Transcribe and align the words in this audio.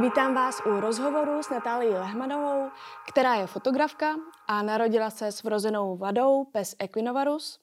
Vítám 0.00 0.34
vás 0.34 0.62
u 0.66 0.80
rozhovoru 0.80 1.42
s 1.42 1.50
Natálií 1.50 1.90
Lehmanovou, 1.90 2.70
která 3.08 3.34
je 3.34 3.46
fotografka 3.46 4.16
a 4.48 4.62
narodila 4.62 5.10
se 5.10 5.32
s 5.32 5.42
vrozenou 5.42 5.96
vadou 5.96 6.44
pes 6.44 6.76
Equinovarus 6.78 7.60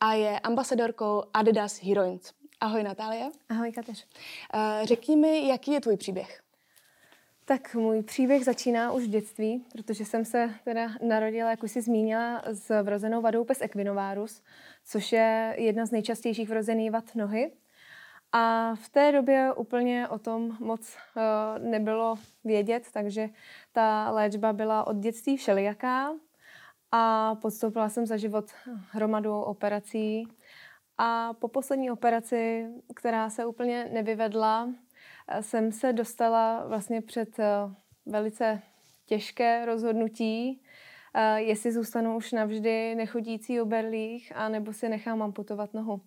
a 0.00 0.12
je 0.12 0.40
ambasadorkou 0.40 1.22
Adidas 1.34 1.82
Heroines. 1.82 2.32
Ahoj 2.60 2.82
Natálie. 2.82 3.30
Ahoj 3.48 3.72
Kateř. 3.72 4.06
Uh, 4.54 4.86
řekni 4.86 5.16
mi, 5.16 5.48
jaký 5.48 5.72
je 5.72 5.80
tvůj 5.80 5.96
příběh? 5.96 6.42
Tak 7.44 7.74
můj 7.74 8.02
příběh 8.02 8.44
začíná 8.44 8.92
už 8.92 9.02
v 9.04 9.08
dětství, 9.08 9.64
protože 9.72 10.04
jsem 10.04 10.24
se 10.24 10.50
teda 10.64 10.88
narodila, 11.02 11.50
jak 11.50 11.62
už 11.62 11.70
jsi 11.70 11.82
zmínila, 11.82 12.42
s 12.46 12.82
vrozenou 12.82 13.20
vadou 13.20 13.44
pes 13.44 13.60
Equinovarus, 13.60 14.42
což 14.84 15.12
je 15.12 15.54
jedna 15.58 15.86
z 15.86 15.90
nejčastějších 15.90 16.48
vrozených 16.48 16.90
vad 16.90 17.14
nohy. 17.14 17.52
A 18.36 18.74
v 18.74 18.88
té 18.88 19.12
době 19.12 19.52
úplně 19.52 20.08
o 20.08 20.18
tom 20.18 20.56
moc 20.60 20.96
uh, 21.16 21.64
nebylo 21.64 22.14
vědět, 22.44 22.86
takže 22.92 23.28
ta 23.72 24.10
léčba 24.10 24.52
byla 24.52 24.86
od 24.86 24.96
dětství 24.96 25.36
všelijaká 25.36 26.12
a 26.92 27.34
podstoupila 27.34 27.88
jsem 27.88 28.06
za 28.06 28.16
život 28.16 28.44
hromadu 28.90 29.40
operací. 29.40 30.28
A 30.98 31.32
po 31.32 31.48
poslední 31.48 31.90
operaci, 31.90 32.68
která 32.94 33.30
se 33.30 33.46
úplně 33.46 33.88
nevyvedla, 33.92 34.68
jsem 35.40 35.72
se 35.72 35.92
dostala 35.92 36.66
vlastně 36.66 37.02
před 37.02 37.38
uh, 37.38 37.44
velice 38.06 38.62
těžké 39.06 39.64
rozhodnutí, 39.64 40.62
jestli 41.36 41.72
zůstanu 41.72 42.16
už 42.16 42.32
navždy 42.32 42.94
nechodící 42.94 43.60
o 43.60 43.64
berlích, 43.64 44.32
anebo 44.36 44.72
si 44.72 44.88
nechám 44.88 45.22
amputovat 45.22 45.74
nohu. 45.74 46.00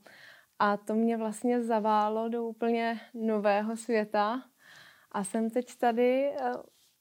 A 0.60 0.78
to 0.78 0.96
mě 0.96 1.18
vlastně 1.18 1.64
zaválo 1.64 2.30
do 2.30 2.44
úplně 2.44 3.00
nového 3.14 3.78
světa. 3.78 4.44
A 5.12 5.24
jsem 5.24 5.50
teď 5.50 5.76
tady 5.76 6.32
eh, 6.32 6.54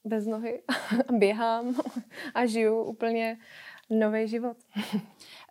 bez 0.05 0.27
nohy, 0.27 0.63
běhám 1.11 1.75
a 2.33 2.45
žiju 2.45 2.83
úplně 2.83 3.37
nový 3.89 4.27
život. 4.27 4.57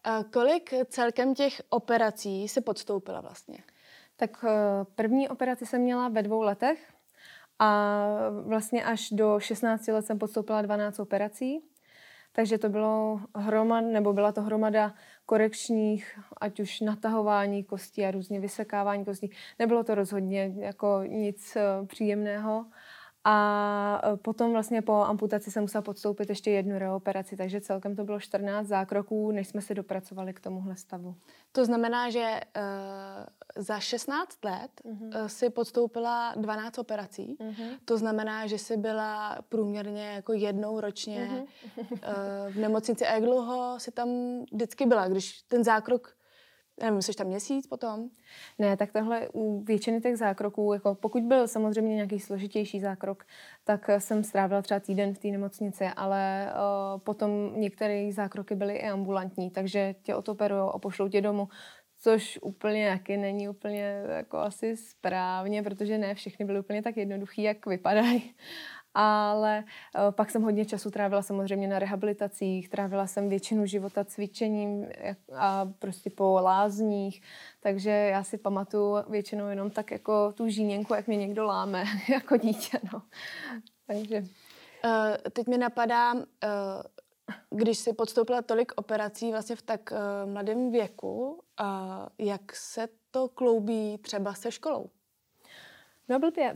A 0.05 0.25
kolik 0.25 0.75
celkem 0.89 1.35
těch 1.35 1.63
operací 1.69 2.49
se 2.49 2.61
podstoupila 2.61 3.21
vlastně? 3.21 3.59
Tak 4.17 4.45
eh, 4.49 4.51
první 4.95 5.29
operaci 5.29 5.67
jsem 5.67 5.81
měla 5.81 6.09
ve 6.09 6.23
dvou 6.23 6.43
letech 6.43 6.93
a 7.59 8.07
vlastně 8.47 8.85
až 8.85 9.11
do 9.11 9.41
16 9.41 9.89
let 9.89 10.07
jsem 10.07 10.19
podstoupila 10.19 10.63
12 10.63 10.99
operací. 10.99 11.63
Takže 12.37 12.59
to 12.59 12.69
bylo 12.69 13.21
hromad, 13.35 13.81
nebo 13.81 14.13
byla 14.13 14.33
to 14.33 14.43
hromada 14.43 14.95
korekčních, 15.27 16.19
ať 16.41 16.61
už 16.61 16.81
natahování 16.81 17.65
kostí 17.65 18.05
a 18.05 18.11
různě 18.11 18.41
vysekávání 18.41 19.05
kostí. 19.05 19.31
Nebylo 19.59 19.85
to 19.85 19.95
rozhodně 19.95 20.53
jako 20.57 21.03
nic 21.07 21.57
eh, 21.57 21.87
příjemného. 21.87 22.67
A 23.29 24.01
e, 24.13 24.17
potom 24.17 24.53
vlastně 24.53 24.83
po 24.83 24.93
amputaci 24.93 25.51
jsem 25.51 25.63
musela 25.63 25.83
podstoupit 25.83 26.29
ještě 26.29 26.51
jednu 26.51 26.79
reoperaci, 26.79 27.37
takže 27.37 27.61
celkem 27.61 27.97
to 27.97 28.05
bylo 28.05 28.21
14 28.21 28.67
zákroků, 28.67 29.33
než 29.33 29.49
jsme 29.49 29.61
se 29.61 29.75
dopracovali 29.75 30.35
k 30.35 30.41
tomuhle 30.41 30.77
stavu. 30.77 31.15
To 31.53 31.65
znamená, 31.65 32.11
že 32.11 32.41
uh, 32.57 33.63
za 33.63 33.81
16 33.81 34.45
let 34.45 34.71
uh-huh. 34.85 35.23
uh, 35.23 35.27
si 35.27 35.51
podstoupila 35.51 36.35
12 36.37 36.79
operací. 36.79 37.37
Uh-huh. 37.41 37.79
To 37.85 37.99
znamená, 37.99 38.47
že 38.47 38.59
jsi 38.59 38.77
byla 38.77 39.39
průměrně 39.49 40.07
jako 40.07 40.33
jednou 40.33 40.81
ročně 40.81 41.47
uh-huh. 41.77 41.93
uh, 41.93 42.53
v 42.53 42.57
nemocnici. 42.57 43.07
A 43.07 43.15
jak 43.15 43.23
dlouho 43.23 43.81
si 43.81 43.91
tam 43.91 44.09
vždycky 44.53 44.87
byla, 44.87 45.09
když 45.09 45.43
ten 45.43 45.65
zákrok 45.65 46.17
nevím, 46.81 47.03
jsi 47.03 47.15
tam 47.15 47.27
měsíc 47.27 47.67
potom? 47.67 48.09
Ne, 48.59 48.77
tak 48.77 48.93
tohle 48.93 49.29
u 49.33 49.61
většiny 49.65 50.01
těch 50.01 50.17
zákroků, 50.17 50.73
jako 50.73 50.95
pokud 50.95 51.23
byl 51.23 51.49
samozřejmě 51.49 51.95
nějaký 51.95 52.21
složitější 52.21 52.81
zákrok, 52.81 53.25
tak 53.65 53.91
jsem 53.99 54.25
strávila 54.25 54.63
třeba 54.63 54.81
týden 54.81 55.15
v 55.15 55.19
té 55.19 55.29
nemocnici, 55.29 55.85
ale 55.97 56.53
uh, 56.53 57.01
potom 57.01 57.61
některé 57.61 58.13
zákroky 58.13 58.55
byly 58.55 58.77
i 58.77 58.89
ambulantní, 58.89 59.51
takže 59.51 59.95
tě 60.03 60.15
otoperují 60.15 60.71
a 60.75 60.79
pošlou 60.79 61.09
tě 61.09 61.21
domů, 61.21 61.49
což 61.99 62.39
úplně 62.43 62.85
jaký 62.85 63.17
není 63.17 63.49
úplně 63.49 64.03
jako 64.09 64.39
asi 64.39 64.77
správně, 64.77 65.63
protože 65.63 65.99
ne 65.99 66.15
všechny 66.15 66.45
byly 66.45 66.61
úplně 66.61 66.83
tak 66.83 66.97
jednoduchý, 66.97 67.43
jak 67.43 67.67
vypadají 67.67 68.35
ale 68.99 69.65
eh, 69.65 70.13
pak 70.13 70.31
jsem 70.31 70.43
hodně 70.43 70.65
času 70.65 70.91
trávila 70.91 71.23
samozřejmě 71.23 71.69
na 71.69 71.79
rehabilitacích, 71.79 72.69
trávila 72.69 73.07
jsem 73.07 73.29
většinu 73.29 73.67
života 73.67 74.05
cvičením 74.05 74.87
a 75.35 75.69
prostě 75.79 76.11
po 76.11 76.41
lázních, 76.43 77.23
takže 77.61 77.91
já 77.91 78.25
si 78.25 78.39
pamatuju 78.39 78.97
většinou 79.09 79.47
jenom 79.47 79.71
tak 79.71 79.91
jako 79.91 80.33
tu 80.33 80.49
žíněnku, 80.49 80.95
jak 80.95 81.07
mě 81.07 81.17
někdo 81.17 81.45
láme 81.45 81.85
jako 82.09 82.37
dítě, 82.37 82.79
no. 82.93 83.03
Takže... 83.87 84.21
Uh, 84.85 85.31
teď 85.33 85.47
mi 85.47 85.59
napadá, 85.59 86.15
uh, 86.15 86.21
když 87.51 87.79
jsi 87.79 87.93
podstoupila 87.93 88.43
tolik 88.43 88.73
operací 88.77 89.31
vlastně 89.31 89.57
v 89.57 89.63
tak 89.63 89.93
uh, 89.93 90.33
mladém 90.33 90.73
věku, 90.73 91.41
uh, 91.61 91.67
jak 92.19 92.57
se 92.57 92.89
to 93.11 93.29
kloubí 93.29 93.99
třeba 93.99 94.35
se 94.35 94.53
školou? 94.53 94.91
No 96.09 96.19
blbě. 96.19 96.55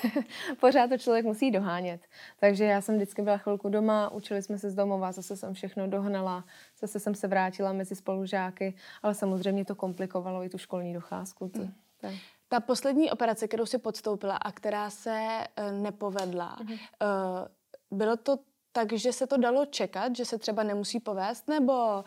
Pořád 0.60 0.88
to 0.88 0.98
člověk 0.98 1.24
musí 1.24 1.50
dohánět. 1.50 2.00
Takže 2.40 2.64
já 2.64 2.80
jsem 2.80 2.96
vždycky 2.96 3.22
byla 3.22 3.36
chvilku 3.36 3.68
doma, 3.68 4.12
učili 4.12 4.42
jsme 4.42 4.58
se 4.58 4.70
z 4.70 4.74
domova, 4.74 5.12
zase 5.12 5.36
jsem 5.36 5.54
všechno 5.54 5.86
dohnala, 5.86 6.44
zase 6.80 7.00
jsem 7.00 7.14
se 7.14 7.28
vrátila 7.28 7.72
mezi 7.72 7.94
spolužáky, 7.94 8.76
ale 9.02 9.14
samozřejmě 9.14 9.64
to 9.64 9.74
komplikovalo 9.74 10.44
i 10.44 10.48
tu 10.48 10.58
školní 10.58 10.94
docházku. 10.94 11.48
To, 11.48 11.60
tak. 12.00 12.12
Ta 12.48 12.60
poslední 12.60 13.10
operace, 13.10 13.48
kterou 13.48 13.66
si 13.66 13.78
podstoupila 13.78 14.36
a 14.36 14.52
která 14.52 14.90
se 14.90 15.28
uh, 15.58 15.82
nepovedla, 15.82 16.58
uh-huh. 16.60 16.78
uh, 17.92 17.98
bylo 17.98 18.16
to 18.16 18.38
tak, 18.72 18.92
že 18.92 19.12
se 19.12 19.26
to 19.26 19.36
dalo 19.36 19.66
čekat, 19.66 20.16
že 20.16 20.24
se 20.24 20.38
třeba 20.38 20.62
nemusí 20.62 21.00
povést, 21.00 21.48
nebo 21.48 22.04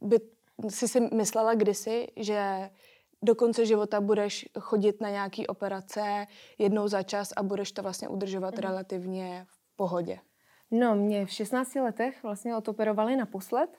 uh, 0.00 0.08
by 0.08 0.20
si 0.68 0.88
si 0.88 1.00
myslela 1.00 1.54
kdysi, 1.54 2.08
že 2.16 2.70
do 3.22 3.34
konce 3.34 3.66
života 3.66 4.00
budeš 4.00 4.48
chodit 4.60 5.00
na 5.00 5.10
nějaký 5.10 5.46
operace 5.46 6.26
jednou 6.58 6.88
za 6.88 7.02
čas 7.02 7.32
a 7.36 7.42
budeš 7.42 7.72
to 7.72 7.82
vlastně 7.82 8.08
udržovat 8.08 8.54
mm. 8.54 8.60
relativně 8.60 9.46
v 9.48 9.76
pohodě. 9.76 10.18
No, 10.70 10.94
mě 10.94 11.26
v 11.26 11.30
16 11.30 11.74
letech 11.74 12.22
vlastně 12.22 12.56
otoperovali 12.56 13.16
naposled 13.16 13.70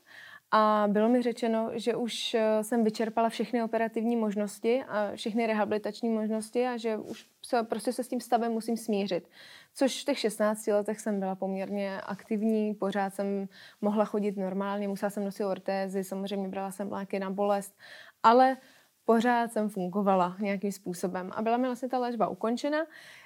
a 0.51 0.85
bylo 0.87 1.09
mi 1.09 1.21
řečeno, 1.21 1.69
že 1.73 1.95
už 1.95 2.33
eh, 2.33 2.63
jsem 2.63 2.83
vyčerpala 2.83 3.29
všechny 3.29 3.63
operativní 3.63 4.15
možnosti 4.15 4.83
a 4.87 5.11
všechny 5.15 5.47
rehabilitační 5.47 6.09
možnosti 6.09 6.67
a 6.67 6.77
že 6.77 6.97
už 6.97 7.25
se, 7.45 7.63
prostě 7.63 7.93
se 7.93 8.03
s 8.03 8.07
tím 8.07 8.19
stavem 8.19 8.51
musím 8.51 8.77
smířit. 8.77 9.29
Což 9.73 10.01
v 10.01 10.05
těch 10.05 10.19
16 10.19 10.67
letech 10.67 10.99
jsem 10.99 11.19
byla 11.19 11.35
poměrně 11.35 12.01
aktivní, 12.01 12.73
pořád 12.73 13.13
jsem 13.13 13.47
mohla 13.81 14.05
chodit 14.05 14.37
normálně, 14.37 14.87
musela 14.87 15.09
jsem 15.09 15.25
nosit 15.25 15.45
ortézy, 15.45 16.03
samozřejmě 16.03 16.47
brala 16.47 16.71
jsem 16.71 16.91
léky 16.91 17.19
na 17.19 17.29
bolest, 17.29 17.75
ale 18.23 18.57
pořád 19.05 19.51
jsem 19.51 19.69
fungovala 19.69 20.35
nějakým 20.39 20.71
způsobem. 20.71 21.31
A 21.35 21.41
byla 21.41 21.57
mi 21.57 21.67
vlastně 21.67 21.89
ta 21.89 21.99
léčba 21.99 22.27
ukončena, 22.27 22.77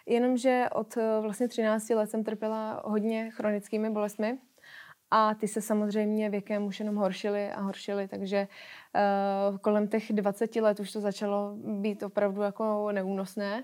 jenomže 0.05 0.65
od 0.73 0.97
eh, 0.97 1.21
vlastně 1.21 1.47
13 1.47 1.89
let 1.89 2.09
jsem 2.09 2.23
trpěla 2.23 2.81
hodně 2.85 3.31
chronickými 3.31 3.89
bolestmi. 3.89 4.37
A 5.11 5.33
ty 5.35 5.47
se 5.47 5.61
samozřejmě 5.61 6.29
věkem 6.29 6.65
už 6.65 6.79
jenom 6.79 6.95
horšily 6.95 7.51
a 7.51 7.61
horšily, 7.61 8.07
takže 8.07 8.47
uh, 9.51 9.57
kolem 9.57 9.87
těch 9.87 10.13
20 10.13 10.55
let 10.55 10.79
už 10.79 10.91
to 10.91 11.01
začalo 11.01 11.55
být 11.55 12.03
opravdu 12.03 12.41
jako 12.41 12.91
neúnosné. 12.91 13.63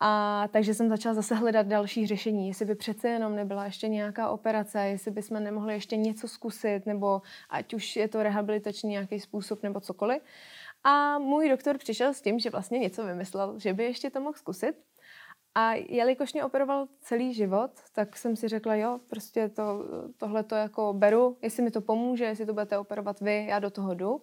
A 0.00 0.44
takže 0.50 0.74
jsem 0.74 0.88
začala 0.88 1.14
zase 1.14 1.34
hledat 1.34 1.66
další 1.66 2.06
řešení, 2.06 2.48
jestli 2.48 2.64
by 2.64 2.74
přece 2.74 3.08
jenom 3.08 3.36
nebyla 3.36 3.64
ještě 3.64 3.88
nějaká 3.88 4.30
operace, 4.30 4.80
jestli 4.80 5.10
bychom 5.10 5.42
nemohli 5.42 5.74
ještě 5.74 5.96
něco 5.96 6.28
zkusit, 6.28 6.86
nebo 6.86 7.22
ať 7.50 7.74
už 7.74 7.96
je 7.96 8.08
to 8.08 8.22
rehabilitační 8.22 8.90
nějaký 8.90 9.20
způsob 9.20 9.62
nebo 9.62 9.80
cokoliv. 9.80 10.22
A 10.84 11.18
můj 11.18 11.48
doktor 11.48 11.78
přišel 11.78 12.14
s 12.14 12.22
tím, 12.22 12.38
že 12.38 12.50
vlastně 12.50 12.78
něco 12.78 13.04
vymyslel, 13.04 13.58
že 13.58 13.74
by 13.74 13.84
ještě 13.84 14.10
to 14.10 14.20
mohl 14.20 14.38
zkusit. 14.38 14.74
A 15.54 15.72
jelikož 15.74 16.32
mě 16.32 16.44
operoval 16.44 16.88
celý 17.00 17.34
život, 17.34 17.70
tak 17.92 18.16
jsem 18.16 18.36
si 18.36 18.48
řekla, 18.48 18.74
jo, 18.74 19.00
prostě 19.10 19.48
to, 19.48 19.84
tohle 20.16 20.44
to 20.44 20.54
jako 20.54 20.92
beru, 20.92 21.38
jestli 21.42 21.62
mi 21.62 21.70
to 21.70 21.80
pomůže, 21.80 22.24
jestli 22.24 22.46
to 22.46 22.52
budete 22.52 22.78
operovat 22.78 23.20
vy, 23.20 23.46
já 23.46 23.58
do 23.58 23.70
toho 23.70 23.94
jdu. 23.94 24.22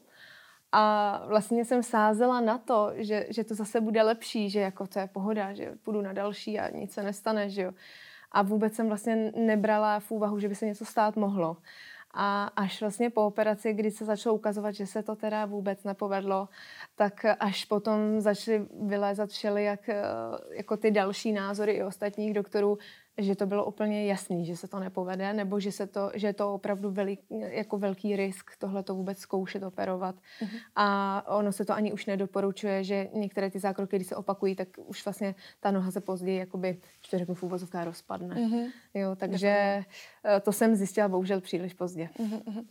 A 0.72 1.22
vlastně 1.28 1.66
jsem 1.66 1.84
sázela 1.84 2.42
na 2.42 2.58
to, 2.58 2.92
že, 2.96 3.26
že 3.30 3.44
to 3.44 3.56
zase 3.56 3.82
bude 3.82 4.04
lepší, 4.04 4.50
že 4.50 4.60
jako 4.60 4.88
to 4.88 5.00
je 5.00 5.08
pohoda, 5.08 5.54
že 5.54 5.76
půjdu 5.84 6.02
na 6.02 6.14
další 6.14 6.60
a 6.60 6.70
nic 6.70 6.94
se 6.94 7.04
nestane, 7.04 7.50
že 7.50 7.62
jo. 7.62 7.72
A 8.32 8.42
vůbec 8.42 8.74
jsem 8.74 8.88
vlastně 8.88 9.32
nebrala 9.36 10.00
v 10.00 10.12
úvahu, 10.12 10.40
že 10.40 10.50
by 10.50 10.56
se 10.56 10.66
něco 10.66 10.86
stát 10.86 11.16
mohlo. 11.16 11.58
A 12.18 12.44
až 12.56 12.82
vlastně 12.82 13.10
po 13.10 13.26
operaci, 13.26 13.74
kdy 13.74 13.92
se 13.92 14.06
začalo 14.06 14.36
ukazovat, 14.36 14.72
že 14.72 14.88
se 14.88 15.04
to 15.04 15.16
teda 15.16 15.46
vůbec 15.46 15.84
nepovedlo, 15.84 16.50
tak 16.96 17.26
až 17.40 17.66
potom 17.66 18.22
začaly 18.22 18.66
vylézat 18.82 19.30
všeli 19.30 19.64
jak, 19.64 19.90
eh, 19.90 20.04
jako 20.50 20.78
ty 20.78 20.92
další 20.92 21.32
názory 21.32 21.72
i 21.72 21.84
ostatních 21.84 22.34
doktorů, 22.34 22.78
že 23.18 23.36
to 23.36 23.46
bylo 23.46 23.66
úplně 23.66 24.06
jasný, 24.06 24.46
že 24.46 24.58
se 24.58 24.68
to 24.68 24.80
nepovede, 24.80 25.34
nebo 25.34 25.60
že, 25.60 25.72
se 25.72 25.88
to, 25.88 26.12
že 26.14 26.28
je 26.28 26.34
to 26.34 26.54
opravdu 26.54 26.92
velik, 26.92 27.22
jako 27.30 27.78
velký 27.78 28.16
risk 28.16 28.52
tohle 28.58 28.84
to 28.84 28.96
vůbec 28.96 29.20
zkoušet 29.20 29.64
operovat. 29.64 30.16
Uh-huh. 30.16 30.60
A 30.76 31.38
ono 31.38 31.52
se 31.52 31.66
to 31.66 31.74
ani 31.74 31.94
už 31.94 32.06
nedoporučuje, 32.06 32.84
že 32.84 33.10
některé 33.14 33.52
ty 33.52 33.60
zákroky, 33.60 33.96
když 33.96 34.08
se 34.08 34.16
opakují, 34.16 34.56
tak 34.56 34.68
už 34.78 35.06
vlastně 35.06 35.36
ta 35.60 35.72
noha 35.72 35.92
se 35.92 36.02
později, 36.02 36.40
jakoby, 36.40 36.82
že 37.06 37.12
to 37.12 37.18
řeknu 37.18 37.36
v 37.36 37.44
úvozovkách, 37.44 37.86
rozpadne. 37.86 38.36
Uh-huh. 38.36 38.72
Jo, 38.94 39.16
takže 39.16 39.84
Děkujeme. 40.18 40.42
to 40.42 40.52
jsem 40.52 40.76
zjistila 40.76 41.08
bohužel 41.08 41.42
příliš 41.42 41.74
pozdě. 41.74 42.10
Uh-huh. 42.20 42.58
Uh, 42.58 42.66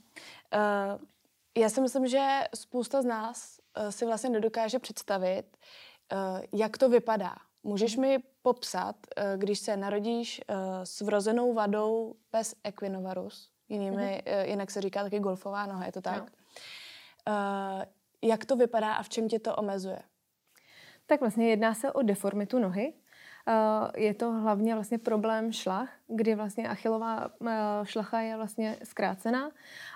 já 1.58 1.68
si 1.68 1.80
myslím, 1.80 2.06
že 2.06 2.40
spousta 2.54 3.02
z 3.02 3.04
nás 3.04 3.60
uh, 3.78 3.88
si 3.88 4.06
vlastně 4.06 4.30
nedokáže 4.30 4.78
představit, 4.78 5.44
uh, 6.12 6.40
jak 6.52 6.78
to 6.78 6.88
vypadá. 6.88 7.34
Můžeš 7.64 7.96
mi 7.96 8.18
popsat, 8.42 8.96
uh, 9.18 9.40
když 9.40 9.58
se 9.58 9.76
narodíš 9.76 10.40
uh, 10.48 10.56
s 10.84 11.00
vrozenou 11.00 11.54
vadou 11.54 12.14
pes 12.30 12.54
equinovarus, 12.64 13.50
jinými, 13.68 14.22
uh, 14.26 14.50
jinak 14.50 14.70
se 14.70 14.80
říká 14.80 15.02
taky 15.02 15.18
golfová 15.18 15.66
noha, 15.66 15.86
je 15.86 15.92
to 15.92 16.00
tak? 16.00 16.22
Uh, 16.22 17.82
jak 18.22 18.44
to 18.44 18.56
vypadá 18.56 18.94
a 18.94 19.02
v 19.02 19.08
čem 19.08 19.28
tě 19.28 19.38
to 19.38 19.56
omezuje? 19.56 19.98
Tak 21.06 21.20
vlastně 21.20 21.50
jedná 21.50 21.74
se 21.74 21.92
o 21.92 22.02
deformitu 22.02 22.58
nohy. 22.58 22.92
Je 23.96 24.14
to 24.14 24.32
hlavně 24.32 24.74
vlastně 24.74 24.98
problém 24.98 25.52
šlach, 25.52 25.88
kdy 26.08 26.34
vlastně 26.34 26.68
achilová 26.68 27.30
šlacha 27.84 28.20
je 28.20 28.36
vlastně 28.36 28.76
zkrácená 28.84 29.50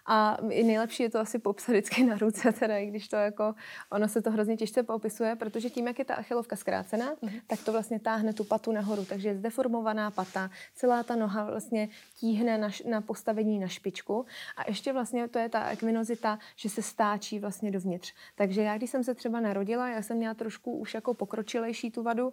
a 0.06 0.37
nejlepší 0.43 1.03
je 1.03 1.11
to 1.11 1.21
asi 1.21 1.39
popsat 1.39 1.73
vždycky 1.73 2.05
na 2.05 2.19
ruce, 2.19 2.53
teda, 2.59 2.77
i 2.77 2.87
když 2.87 3.09
to 3.09 3.17
jako, 3.17 3.55
ono 3.91 4.09
se 4.09 4.23
to 4.23 4.31
hrozně 4.31 4.56
těžce 4.56 4.83
popisuje, 4.83 5.37
protože 5.37 5.71
tím, 5.71 5.87
jak 5.87 5.99
je 5.99 6.05
ta 6.05 6.15
achilovka 6.15 6.56
zkrácená, 6.56 7.15
mm-hmm. 7.15 7.41
tak 7.47 7.65
to 7.65 7.73
vlastně 7.73 8.00
táhne 8.00 8.33
tu 8.33 8.45
patu 8.45 8.73
nahoru, 8.73 9.05
takže 9.05 9.29
je 9.29 9.37
zdeformovaná 9.37 10.11
pata, 10.11 10.51
celá 10.75 11.03
ta 11.03 11.17
noha 11.17 11.44
vlastně 11.44 11.89
tíhne 12.17 12.59
na, 12.59 12.69
na 12.91 13.01
postavení 13.01 13.59
na 13.59 13.69
špičku 13.69 14.27
a 14.56 14.69
ještě 14.69 14.93
vlastně 14.93 15.29
to 15.29 15.39
je 15.39 15.49
ta 15.49 15.69
ekvinozita, 15.69 16.39
že 16.56 16.69
se 16.69 16.83
stáčí 16.83 17.39
vlastně 17.39 17.71
dovnitř. 17.71 18.15
Takže 18.35 18.62
já, 18.62 18.77
když 18.77 18.91
jsem 18.91 19.05
se 19.05 19.15
třeba 19.15 19.41
narodila, 19.41 19.89
já 19.89 20.03
jsem 20.03 20.17
měla 20.17 20.35
trošku 20.35 20.73
už 20.73 20.94
jako 20.94 21.15
pokročilejší 21.15 21.91
tu 21.91 22.03
vadu, 22.03 22.27
uh, 22.27 22.33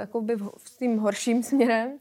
jako 0.00 0.20
by 0.20 0.35
v, 0.38 0.52
s 0.58 0.76
tím 0.76 0.98
horším 0.98 1.42
směrem, 1.50 1.98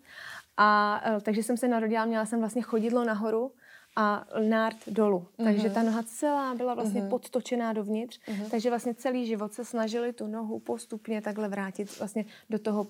a 0.57 1.01
uh, 1.15 1.21
takže 1.21 1.43
jsem 1.43 1.57
se 1.57 1.67
narodila, 1.67 2.05
měla 2.05 2.25
jsem 2.25 2.39
vlastně 2.39 2.61
chodidlo 2.61 3.03
nahoru, 3.03 3.51
a 3.95 4.27
nárt 4.49 4.77
dolů. 4.87 5.19
Mm-hmm. 5.19 5.43
Takže 5.43 5.69
ta 5.69 5.83
noha 5.83 6.03
celá 6.03 6.55
byla 6.55 6.73
vlastně 6.73 7.01
mm-hmm. 7.01 7.09
podtočená 7.09 7.73
dovnitř, 7.73 8.19
mm-hmm. 8.19 8.49
takže 8.49 8.69
vlastně 8.69 8.93
celý 8.93 9.25
život 9.25 9.53
se 9.53 9.65
snažili 9.65 10.13
tu 10.13 10.27
nohu 10.27 10.59
postupně 10.59 11.21
takhle 11.21 11.47
vrátit 11.47 11.99
vlastně 11.99 12.25
do 12.49 12.59
toho 12.59 12.87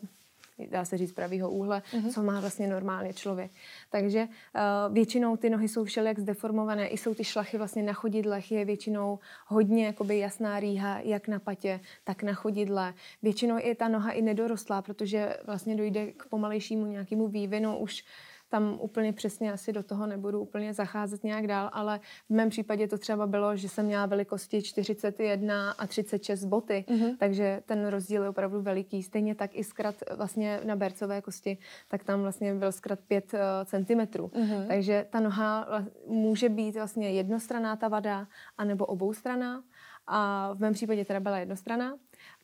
dá 0.69 0.85
se 0.85 0.97
říct 0.97 1.11
pravýho 1.11 1.49
úhle, 1.49 1.81
mm-hmm. 1.91 2.09
co 2.09 2.23
má 2.23 2.39
vlastně 2.39 2.67
normálně 2.67 3.13
člověk. 3.13 3.51
Takže 3.89 4.27
uh, 4.27 4.93
většinou 4.93 5.37
ty 5.37 5.49
nohy 5.49 5.67
jsou 5.67 5.83
všelijak 5.83 6.19
zdeformované, 6.19 6.87
i 6.87 6.97
jsou 6.97 7.13
ty 7.13 7.23
šlachy 7.23 7.57
vlastně 7.57 7.83
na 7.83 7.93
chodidlech, 7.93 8.51
je 8.51 8.65
většinou 8.65 9.19
hodně 9.47 9.85
jakoby 9.85 10.19
jasná 10.19 10.59
rýha, 10.59 10.99
jak 10.99 11.27
na 11.27 11.39
patě, 11.39 11.79
tak 12.03 12.23
na 12.23 12.33
chodidle. 12.33 12.93
Většinou 13.23 13.57
je 13.57 13.75
ta 13.75 13.87
noha 13.87 14.11
i 14.11 14.21
nedorostlá, 14.21 14.81
protože 14.81 15.37
vlastně 15.45 15.75
dojde 15.75 16.11
k 16.11 16.25
pomalejšímu 16.25 16.85
nějakému 16.85 17.27
vývinu 17.27 17.77
už 17.77 18.03
tam 18.49 18.77
úplně 18.81 19.13
přesně 19.13 19.53
asi 19.53 19.73
do 19.73 19.83
toho 19.83 20.07
nebudu 20.07 20.39
úplně 20.39 20.73
zacházet 20.73 21.23
nějak 21.23 21.47
dál, 21.47 21.69
ale 21.73 21.99
v 22.29 22.33
mém 22.33 22.49
případě 22.49 22.87
to 22.87 22.97
třeba 22.97 23.27
bylo, 23.27 23.55
že 23.55 23.69
jsem 23.69 23.85
měla 23.85 24.05
velikosti 24.05 24.61
41 24.61 25.71
a 25.71 25.87
36 25.87 26.45
boty, 26.45 26.85
mm-hmm. 26.87 27.17
takže 27.19 27.61
ten 27.65 27.87
rozdíl 27.87 28.23
je 28.23 28.29
opravdu 28.29 28.61
veliký. 28.61 29.03
Stejně 29.03 29.35
tak 29.35 29.51
i 29.53 29.63
zkrat 29.63 29.95
vlastně 30.15 30.59
na 30.65 30.75
bercové 30.75 31.21
kosti, 31.21 31.57
tak 31.87 32.03
tam 32.03 32.21
vlastně 32.21 32.53
byl 32.53 32.71
zkrat 32.71 32.99
5 32.99 33.33
uh, 33.33 33.39
cm. 33.65 33.99
Mm-hmm. 33.99 34.67
Takže 34.67 35.05
ta 35.09 35.19
noha 35.19 35.67
může 36.07 36.49
být 36.49 36.75
vlastně 36.75 37.11
jednostraná 37.11 37.75
ta 37.75 37.87
vada, 37.87 38.27
anebo 38.57 38.85
oboustraná. 38.85 39.63
A 40.07 40.53
v 40.53 40.59
mém 40.59 40.73
případě 40.73 41.05
teda 41.05 41.19
byla 41.19 41.37
jednostraná, 41.37 41.97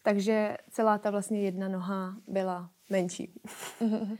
takže 0.04 0.57
celá 0.69 0.97
ta 0.97 1.12
vlastně 1.12 1.42
jedna 1.42 1.68
noha 1.68 2.15
byla 2.27 2.69
menší. 2.89 3.33
Mm-hmm. 3.81 4.18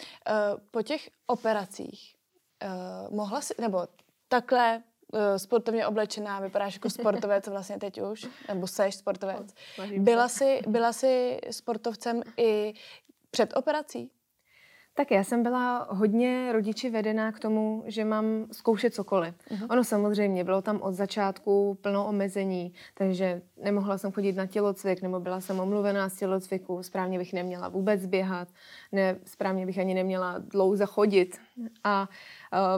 Eh, 0.00 0.32
po 0.70 0.82
těch 0.82 1.10
operacích 1.26 2.16
uh, 2.64 3.16
mohla 3.16 3.40
si, 3.40 3.54
nebo 3.60 3.86
takhle 4.28 4.82
uh, 5.12 5.20
sportovně 5.36 5.86
oblečená, 5.86 6.40
vypadáš 6.40 6.74
jako 6.74 6.90
sportovec 7.00 7.48
vlastně 7.48 7.78
teď 7.78 8.00
už, 8.02 8.26
nebo 8.48 8.66
seš 8.66 8.94
sportovec. 8.94 9.54
Byla 9.98 10.28
jsi, 10.28 10.60
byla 10.66 10.92
jsi 10.92 11.40
sportovcem 11.50 12.22
i 12.36 12.74
před 13.30 13.56
operací? 13.56 14.10
Tak 14.98 15.10
já 15.10 15.24
jsem 15.24 15.42
byla 15.42 15.86
hodně 15.90 16.52
rodiči 16.52 16.90
vedená 16.90 17.32
k 17.32 17.40
tomu, 17.40 17.84
že 17.86 18.04
mám 18.04 18.46
zkoušet 18.52 18.94
cokoliv. 18.94 19.34
Uh-huh. 19.50 19.66
Ono 19.70 19.84
samozřejmě, 19.84 20.44
bylo 20.44 20.62
tam 20.62 20.82
od 20.82 20.94
začátku 20.94 21.78
plno 21.80 22.06
omezení, 22.06 22.72
takže 22.94 23.42
nemohla 23.62 23.98
jsem 23.98 24.12
chodit 24.12 24.32
na 24.32 24.46
tělocvik, 24.46 25.02
nebo 25.02 25.20
byla 25.20 25.40
jsem 25.40 25.60
omluvená 25.60 26.08
z 26.08 26.16
tělocviku, 26.16 26.82
správně 26.82 27.18
bych 27.18 27.32
neměla 27.32 27.68
vůbec 27.68 28.06
běhat, 28.06 28.48
ne, 28.92 29.16
správně 29.24 29.66
bych 29.66 29.78
ani 29.78 29.94
neměla 29.94 30.38
dlouze 30.38 30.86
chodit. 30.86 31.38
A 31.84 32.08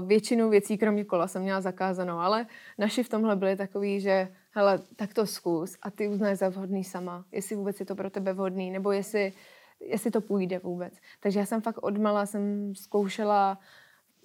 uh, 0.00 0.08
většinu 0.08 0.50
věcí, 0.50 0.78
kromě 0.78 1.04
kola, 1.04 1.28
jsem 1.28 1.42
měla 1.42 1.60
zakázanou, 1.60 2.18
ale 2.18 2.46
naši 2.78 3.02
v 3.02 3.08
tomhle 3.08 3.36
byli 3.36 3.56
takový, 3.56 4.00
že 4.00 4.28
hele, 4.50 4.80
tak 4.96 5.14
to 5.14 5.26
zkus 5.26 5.76
a 5.82 5.90
ty 5.90 6.08
uznáš 6.08 6.38
za 6.38 6.48
vhodný 6.48 6.84
sama, 6.84 7.24
jestli 7.32 7.56
vůbec 7.56 7.80
je 7.80 7.86
to 7.86 7.94
pro 7.94 8.10
tebe 8.10 8.32
vhodný, 8.32 8.70
nebo 8.70 8.92
jestli 8.92 9.32
jestli 9.80 10.10
to 10.10 10.20
půjde 10.20 10.58
vůbec. 10.58 10.94
Takže 11.20 11.38
já 11.38 11.46
jsem 11.46 11.60
fakt 11.60 11.78
odmala, 11.82 12.26
jsem 12.26 12.74
zkoušela 12.74 13.58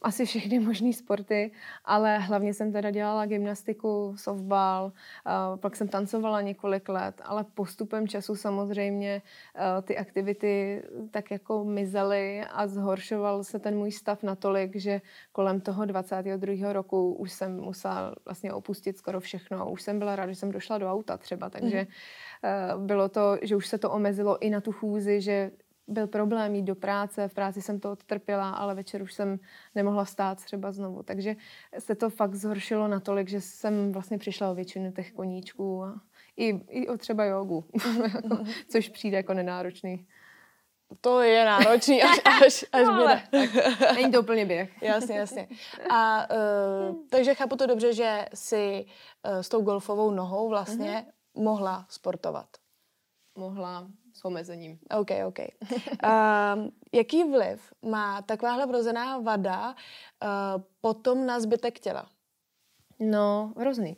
asi 0.04 0.26
všechny 0.26 0.60
možné 0.60 0.94
sporty, 0.94 1.52
ale 1.86 2.18
hlavně 2.18 2.54
jsem 2.54 2.72
teda 2.72 2.92
dělala 2.92 3.26
gymnastiku, 3.26 4.16
softball, 4.18 4.86
uh, 4.86 5.60
pak 5.60 5.76
jsem 5.76 5.88
tancovala 5.88 6.42
několik 6.42 6.90
let, 6.90 7.22
ale 7.24 7.44
postupem 7.44 8.08
času 8.08 8.36
samozřejmě 8.36 9.22
uh, 9.56 9.82
ty 9.82 9.98
aktivity 9.98 10.84
tak 11.12 11.32
jako 11.32 11.64
mizely 11.64 12.44
a 12.52 12.68
zhoršoval 12.68 13.44
se 13.44 13.60
ten 13.60 13.78
můj 13.78 13.92
stav 13.92 14.24
natolik, 14.24 14.76
že 14.76 15.02
kolem 15.32 15.62
toho 15.62 15.86
22. 15.86 16.74
roku 16.74 17.14
už 17.14 17.32
jsem 17.32 17.60
musela 17.62 18.16
vlastně 18.26 18.54
opustit 18.54 18.98
skoro 18.98 19.20
všechno. 19.20 19.72
Už 19.72 19.82
jsem 19.82 20.00
byla 20.00 20.16
ráda, 20.16 20.32
že 20.32 20.40
jsem 20.40 20.52
došla 20.52 20.78
do 20.78 20.92
auta 20.92 21.18
třeba, 21.18 21.50
takže 21.50 21.82
mm. 21.82 21.88
Uh, 22.44 22.82
bylo 22.82 23.10
to, 23.10 23.38
že 23.42 23.56
už 23.56 23.68
se 23.68 23.78
to 23.78 23.92
omezilo 23.92 24.44
i 24.44 24.50
na 24.50 24.62
tu 24.62 24.72
chůzi, 24.72 25.22
že 25.22 25.52
byl 25.88 26.08
problém 26.08 26.56
jít 26.56 26.64
do 26.64 26.76
práce, 26.76 27.28
v 27.28 27.34
práci 27.34 27.62
jsem 27.62 27.80
to 27.80 27.92
odtrpěla, 27.92 28.50
ale 28.50 28.76
večer 28.76 29.02
už 29.02 29.14
jsem 29.14 29.40
nemohla 29.76 30.04
vstát 30.04 30.44
třeba 30.44 30.72
znovu. 30.72 31.04
Takže 31.04 31.36
se 31.80 31.96
to 31.96 32.10
fakt 32.10 32.36
zhoršilo 32.36 32.88
natolik, 32.88 33.28
že 33.28 33.42
jsem 33.42 33.92
vlastně 33.92 34.18
přišla 34.18 34.52
o 34.52 34.56
většinu 34.56 34.92
těch 34.92 35.12
koníčků 35.12 35.84
a 35.84 36.02
i, 36.38 36.50
i 36.70 36.88
o 36.88 36.98
třeba 36.98 37.26
jogu, 37.26 37.66
což 38.70 38.90
přijde 38.90 39.18
jako 39.18 39.34
nenáročný. 39.34 40.08
To 41.02 41.22
je 41.22 41.46
náročný 41.46 42.04
až, 42.04 42.22
až, 42.46 42.66
až 42.72 42.88
no, 42.88 42.94
ale, 42.94 43.22
Není 43.96 44.12
to 44.12 44.22
úplně 44.22 44.46
běh. 44.46 44.82
jasně, 44.82 45.18
jasně. 45.18 45.48
A 45.90 46.28
uh, 46.90 46.96
takže 47.10 47.36
chápu 47.36 47.56
to 47.56 47.66
dobře, 47.66 47.94
že 47.94 48.26
si 48.34 48.86
uh, 49.26 49.42
s 49.42 49.50
tou 49.50 49.62
golfovou 49.62 50.12
nohou 50.12 50.50
vlastně 50.50 51.06
uh-huh. 51.08 51.12
Mohla 51.36 51.86
sportovat. 51.90 52.48
Mohla, 53.36 53.88
s 54.14 54.26
omezením. 54.26 54.80
OK, 55.00 55.10
OK. 55.28 55.40
Uh, 55.40 56.70
jaký 56.94 57.24
vliv 57.24 57.74
má 57.82 58.22
takováhle 58.22 58.66
vrozená 58.66 59.18
vada 59.18 59.70
uh, 59.70 60.62
potom 60.82 61.26
na 61.26 61.40
zbytek 61.40 61.80
těla? 61.80 62.10
No, 63.00 63.54
hrozný. 63.58 63.98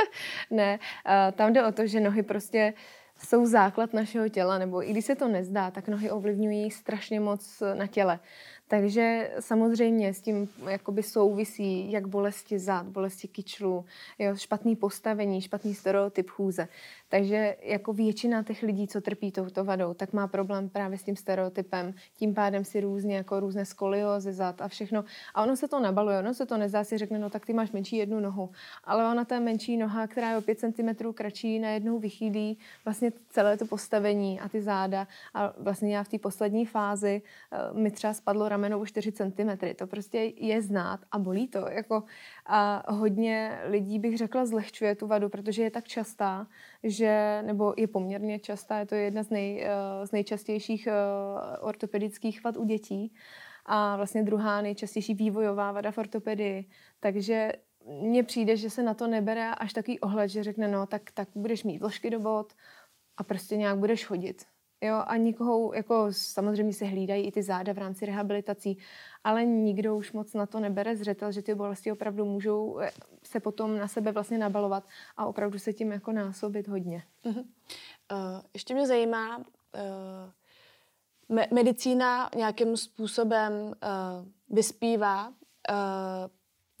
ne, 0.50 0.78
uh, 0.78 1.36
tam 1.36 1.52
jde 1.52 1.66
o 1.66 1.72
to, 1.72 1.86
že 1.86 2.00
nohy 2.00 2.22
prostě 2.22 2.74
jsou 3.18 3.46
základ 3.46 3.92
našeho 3.92 4.28
těla, 4.28 4.58
nebo 4.58 4.88
i 4.88 4.90
když 4.90 5.04
se 5.04 5.14
to 5.14 5.28
nezdá, 5.28 5.70
tak 5.70 5.88
nohy 5.88 6.10
ovlivňují 6.10 6.70
strašně 6.70 7.20
moc 7.20 7.62
na 7.74 7.86
těle. 7.86 8.20
Takže 8.68 9.30
samozřejmě 9.40 10.14
s 10.14 10.20
tím 10.20 10.48
jakoby 10.68 11.02
souvisí 11.02 11.92
jak 11.92 12.06
bolesti 12.06 12.58
zad, 12.58 12.86
bolesti 12.86 13.28
kyčlu, 13.28 13.84
jo, 14.18 14.36
špatný 14.36 14.76
postavení, 14.76 15.40
špatný 15.40 15.74
stereotyp 15.74 16.30
chůze. 16.30 16.68
Takže 17.08 17.56
jako 17.62 17.92
většina 17.92 18.42
těch 18.42 18.62
lidí, 18.62 18.88
co 18.88 19.00
trpí 19.00 19.32
touto 19.32 19.64
vadou, 19.64 19.94
tak 19.94 20.12
má 20.12 20.28
problém 20.28 20.68
právě 20.68 20.98
s 20.98 21.02
tím 21.02 21.16
stereotypem. 21.16 21.94
Tím 22.16 22.34
pádem 22.34 22.64
si 22.64 22.80
různě 22.80 23.16
jako 23.16 23.40
různé 23.40 23.64
skoliozy 23.64 24.32
zad 24.32 24.60
a 24.60 24.68
všechno. 24.68 25.04
A 25.34 25.42
ono 25.42 25.56
se 25.56 25.68
to 25.68 25.80
nabaluje, 25.80 26.18
ono 26.18 26.34
se 26.34 26.46
to 26.46 26.56
nezdá 26.56 26.84
si 26.84 26.98
řekne, 26.98 27.18
no 27.18 27.30
tak 27.30 27.46
ty 27.46 27.52
máš 27.52 27.72
menší 27.72 27.96
jednu 27.96 28.20
nohu. 28.20 28.50
Ale 28.84 29.10
ona 29.10 29.24
ta 29.24 29.40
menší 29.40 29.76
noha, 29.76 30.06
která 30.06 30.30
je 30.30 30.36
o 30.36 30.40
5 30.40 30.58
cm 30.58 31.12
kratší, 31.14 31.58
najednou 31.58 31.98
vychýlí 31.98 32.58
vlastně 32.84 33.12
celé 33.30 33.56
to 33.56 33.66
postavení 33.66 34.40
a 34.40 34.48
ty 34.48 34.62
záda. 34.62 35.06
A 35.34 35.54
vlastně 35.58 35.96
já 35.96 36.02
v 36.02 36.08
té 36.08 36.18
poslední 36.18 36.66
fázi 36.66 37.22
uh, 37.72 37.78
mi 37.78 37.90
třeba 37.90 38.14
spadlo 38.14 38.48
rameno 38.54 38.80
o 38.80 38.86
4 38.86 39.12
cm. 39.12 39.50
To 39.76 39.86
prostě 39.86 40.32
je 40.36 40.62
znát 40.62 41.00
a 41.10 41.18
bolí 41.18 41.48
to. 41.48 41.66
Jako, 41.70 42.02
a 42.46 42.92
hodně 42.92 43.58
lidí 43.64 43.98
bych 43.98 44.18
řekla 44.18 44.46
zlehčuje 44.46 44.94
tu 44.94 45.06
vadu, 45.06 45.28
protože 45.28 45.62
je 45.62 45.70
tak 45.70 45.84
častá, 45.84 46.46
že, 46.82 47.42
nebo 47.46 47.74
je 47.76 47.86
poměrně 47.86 48.38
častá, 48.38 48.78
je 48.78 48.86
to 48.86 48.94
jedna 48.94 49.22
z, 49.22 49.30
nej, 49.30 49.66
uh, 49.66 50.06
z 50.06 50.12
nejčastějších 50.12 50.88
uh, 50.88 51.68
ortopedických 51.68 52.44
vad 52.44 52.56
u 52.56 52.64
dětí. 52.64 53.14
a 53.66 53.96
vlastně 53.96 54.22
druhá 54.22 54.62
nejčastější 54.62 55.14
vývojová 55.14 55.72
vada 55.72 55.90
v 55.90 55.98
ortopedii. 55.98 56.68
Takže 57.00 57.52
mně 58.00 58.22
přijde, 58.22 58.56
že 58.56 58.70
se 58.70 58.82
na 58.82 58.94
to 58.94 59.06
nebere 59.06 59.54
až 59.54 59.72
takový 59.72 60.00
ohled, 60.00 60.30
že 60.30 60.44
řekne, 60.44 60.68
no 60.68 60.86
tak, 60.86 61.10
tak 61.14 61.28
budeš 61.34 61.64
mít 61.64 61.78
vložky 61.78 62.10
do 62.10 62.20
bod 62.20 62.52
a 63.16 63.22
prostě 63.24 63.56
nějak 63.56 63.78
budeš 63.78 64.04
chodit. 64.04 64.53
Jo, 64.84 65.02
a 65.06 65.16
nikoho, 65.16 65.74
jako 65.74 66.06
samozřejmě 66.10 66.72
se 66.72 66.84
hlídají 66.84 67.26
i 67.26 67.32
ty 67.32 67.42
záda 67.42 67.72
v 67.72 67.78
rámci 67.78 68.06
rehabilitací, 68.06 68.78
ale 69.24 69.44
nikdo 69.44 69.96
už 69.96 70.12
moc 70.12 70.34
na 70.34 70.46
to 70.46 70.60
nebere 70.60 70.96
zřetel, 70.96 71.32
že 71.32 71.42
ty 71.42 71.54
bolesti 71.54 71.92
opravdu 71.92 72.24
můžou 72.24 72.78
eh, 72.78 72.90
se 73.22 73.40
potom 73.40 73.78
na 73.78 73.88
sebe 73.88 74.12
vlastně 74.12 74.38
nabalovat 74.38 74.84
a 75.16 75.26
opravdu 75.26 75.58
se 75.58 75.72
tím 75.72 75.92
jako 75.92 76.12
násobit 76.12 76.68
hodně. 76.68 77.02
Uh-huh. 77.24 77.38
Uh, 77.38 78.40
ještě 78.54 78.74
mě 78.74 78.86
zajímá, 78.86 79.38
uh, 79.38 79.44
me- 81.28 81.48
medicína 81.50 82.30
nějakým 82.36 82.76
způsobem 82.76 83.52
uh, 83.52 83.72
vyspívá. 84.50 85.28
Uh, 85.28 85.34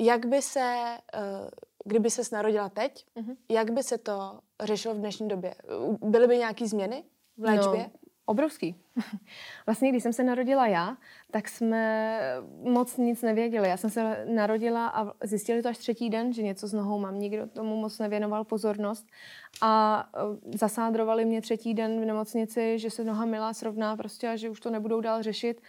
jak 0.06 0.26
by 0.26 0.42
se, 0.42 0.98
uh, 1.14 1.48
kdyby 1.84 2.10
se 2.10 2.22
narodila 2.32 2.68
teď, 2.68 3.06
uh-huh. 3.16 3.36
jak 3.48 3.70
by 3.70 3.82
se 3.82 3.98
to 3.98 4.40
řešilo 4.62 4.94
v 4.94 4.98
dnešní 4.98 5.28
době? 5.28 5.54
Byly 6.02 6.26
by 6.26 6.38
nějaké 6.38 6.68
změny? 6.68 7.04
V 7.38 7.42
léčbě? 7.42 7.78
No, 7.78 7.90
obrovský. 8.26 8.76
Vlastně, 9.66 9.90
když 9.90 10.02
jsem 10.02 10.12
se 10.12 10.24
narodila 10.24 10.66
já, 10.66 10.96
tak 11.30 11.48
jsme 11.48 12.20
moc 12.62 12.96
nic 12.96 13.22
nevěděli. 13.22 13.68
Já 13.68 13.76
jsem 13.76 13.90
se 13.90 14.24
narodila 14.28 14.88
a 14.88 15.26
zjistili 15.26 15.62
to 15.62 15.68
až 15.68 15.78
třetí 15.78 16.10
den, 16.10 16.32
že 16.32 16.42
něco 16.42 16.68
s 16.68 16.72
nohou 16.72 16.98
mám. 16.98 17.18
Nikdo 17.18 17.46
tomu 17.46 17.76
moc 17.76 17.98
nevěnoval 17.98 18.44
pozornost. 18.44 19.06
A 19.62 20.04
e, 20.16 20.58
zasádrovali 20.58 21.24
mě 21.24 21.40
třetí 21.40 21.74
den 21.74 22.00
v 22.00 22.04
nemocnici, 22.04 22.78
že 22.78 22.90
se 22.90 23.04
noha 23.04 23.24
milá 23.24 23.52
srovná 23.52 23.96
prostě 23.96 24.28
a 24.28 24.36
že 24.36 24.50
už 24.50 24.60
to 24.60 24.70
nebudou 24.70 25.00
dál 25.00 25.22
řešit. 25.22 25.60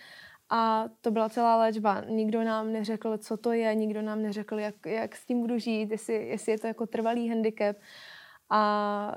A 0.50 0.86
to 1.02 1.12
byla 1.12 1.30
celá 1.30 1.58
léčba. 1.58 2.04
Nikdo 2.10 2.44
nám 2.44 2.72
neřekl, 2.72 3.18
co 3.18 3.38
to 3.38 3.52
je, 3.52 3.76
nikdo 3.76 4.02
nám 4.02 4.22
neřekl, 4.22 4.60
jak, 4.60 4.76
jak 4.86 5.16
s 5.16 5.26
tím 5.26 5.42
budu 5.42 5.58
žít, 5.58 5.92
jestli, 5.92 6.28
jestli 6.28 6.52
je 6.52 6.60
to 6.60 6.68
jako 6.68 6.86
trvalý 6.86 7.30
handicap 7.30 7.76
a 8.50 9.12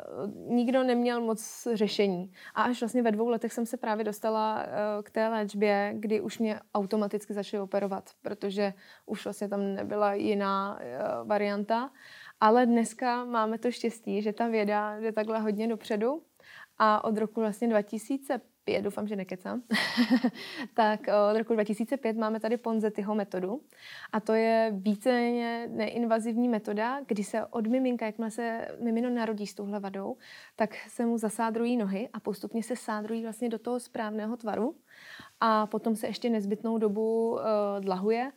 nikdo 0.47 0.85
neměl 0.85 1.20
moc 1.20 1.68
řešení. 1.75 2.32
A 2.54 2.62
až 2.62 2.80
vlastně 2.80 3.02
ve 3.02 3.12
dvou 3.12 3.28
letech 3.28 3.52
jsem 3.52 3.66
se 3.66 3.76
právě 3.76 4.04
dostala 4.04 4.62
eh, 4.62 5.02
k 5.02 5.11
té 5.11 5.28
léčbě, 5.28 5.92
kdy 5.97 6.20
už 6.20 6.38
mě 6.38 6.61
automaticky 6.75 7.35
začali 7.35 7.62
operovat, 7.62 8.11
protože 8.23 8.75
už 9.06 9.25
vlastně 9.25 9.49
tam 9.49 9.75
nebyla 9.75 10.14
jiná 10.14 10.78
eh, 10.80 10.99
varianta. 11.25 11.90
Ale 12.40 12.66
dneska 12.66 13.25
máme 13.25 13.58
to 13.58 13.70
štěstí, 13.70 14.23
že 14.23 14.32
ta 14.32 14.49
věda 14.49 15.00
jde 15.00 15.12
takhle 15.12 15.38
hodně 15.38 15.68
dopředu 15.68 16.23
a 16.78 17.04
od 17.04 17.18
roku 17.18 17.40
vlastně 17.40 17.68
2005 17.68 18.47
2005, 18.68 18.82
doufám, 18.82 19.08
že 19.08 19.16
nekecám, 19.16 19.62
tak 20.75 21.08
eh, 21.08 21.12
od 21.32 21.37
roku 21.38 21.54
2005 21.54 22.16
máme 22.16 22.40
tady 22.40 22.56
Ponzetyho 22.56 23.14
metodu 23.14 23.60
a 24.12 24.20
to 24.20 24.32
je 24.32 24.72
více 24.75 25.10
neinvazivní 25.68 26.48
metoda, 26.48 27.00
kdy 27.06 27.25
se 27.25 27.46
od 27.46 27.66
miminka, 27.66 28.06
jakmile 28.06 28.30
se 28.30 28.68
mimino 28.80 29.10
narodí 29.10 29.46
s 29.46 29.54
touhle 29.54 29.80
vadou, 29.80 30.16
tak 30.56 30.75
se 30.88 31.06
mu 31.06 31.18
zasádrují 31.18 31.76
nohy 31.76 32.08
a 32.12 32.20
postupně 32.20 32.62
se 32.62 32.76
sádrují 32.76 33.22
vlastně 33.22 33.48
do 33.48 33.58
toho 33.58 33.80
správného 33.80 34.37
tvaru 34.37 34.75
a 35.40 35.66
potom 35.66 35.96
se 35.96 36.06
ještě 36.06 36.30
nezbytnou 36.30 36.78
dobu 36.78 37.32
uh, 37.32 37.40
dlahuje 37.80 38.32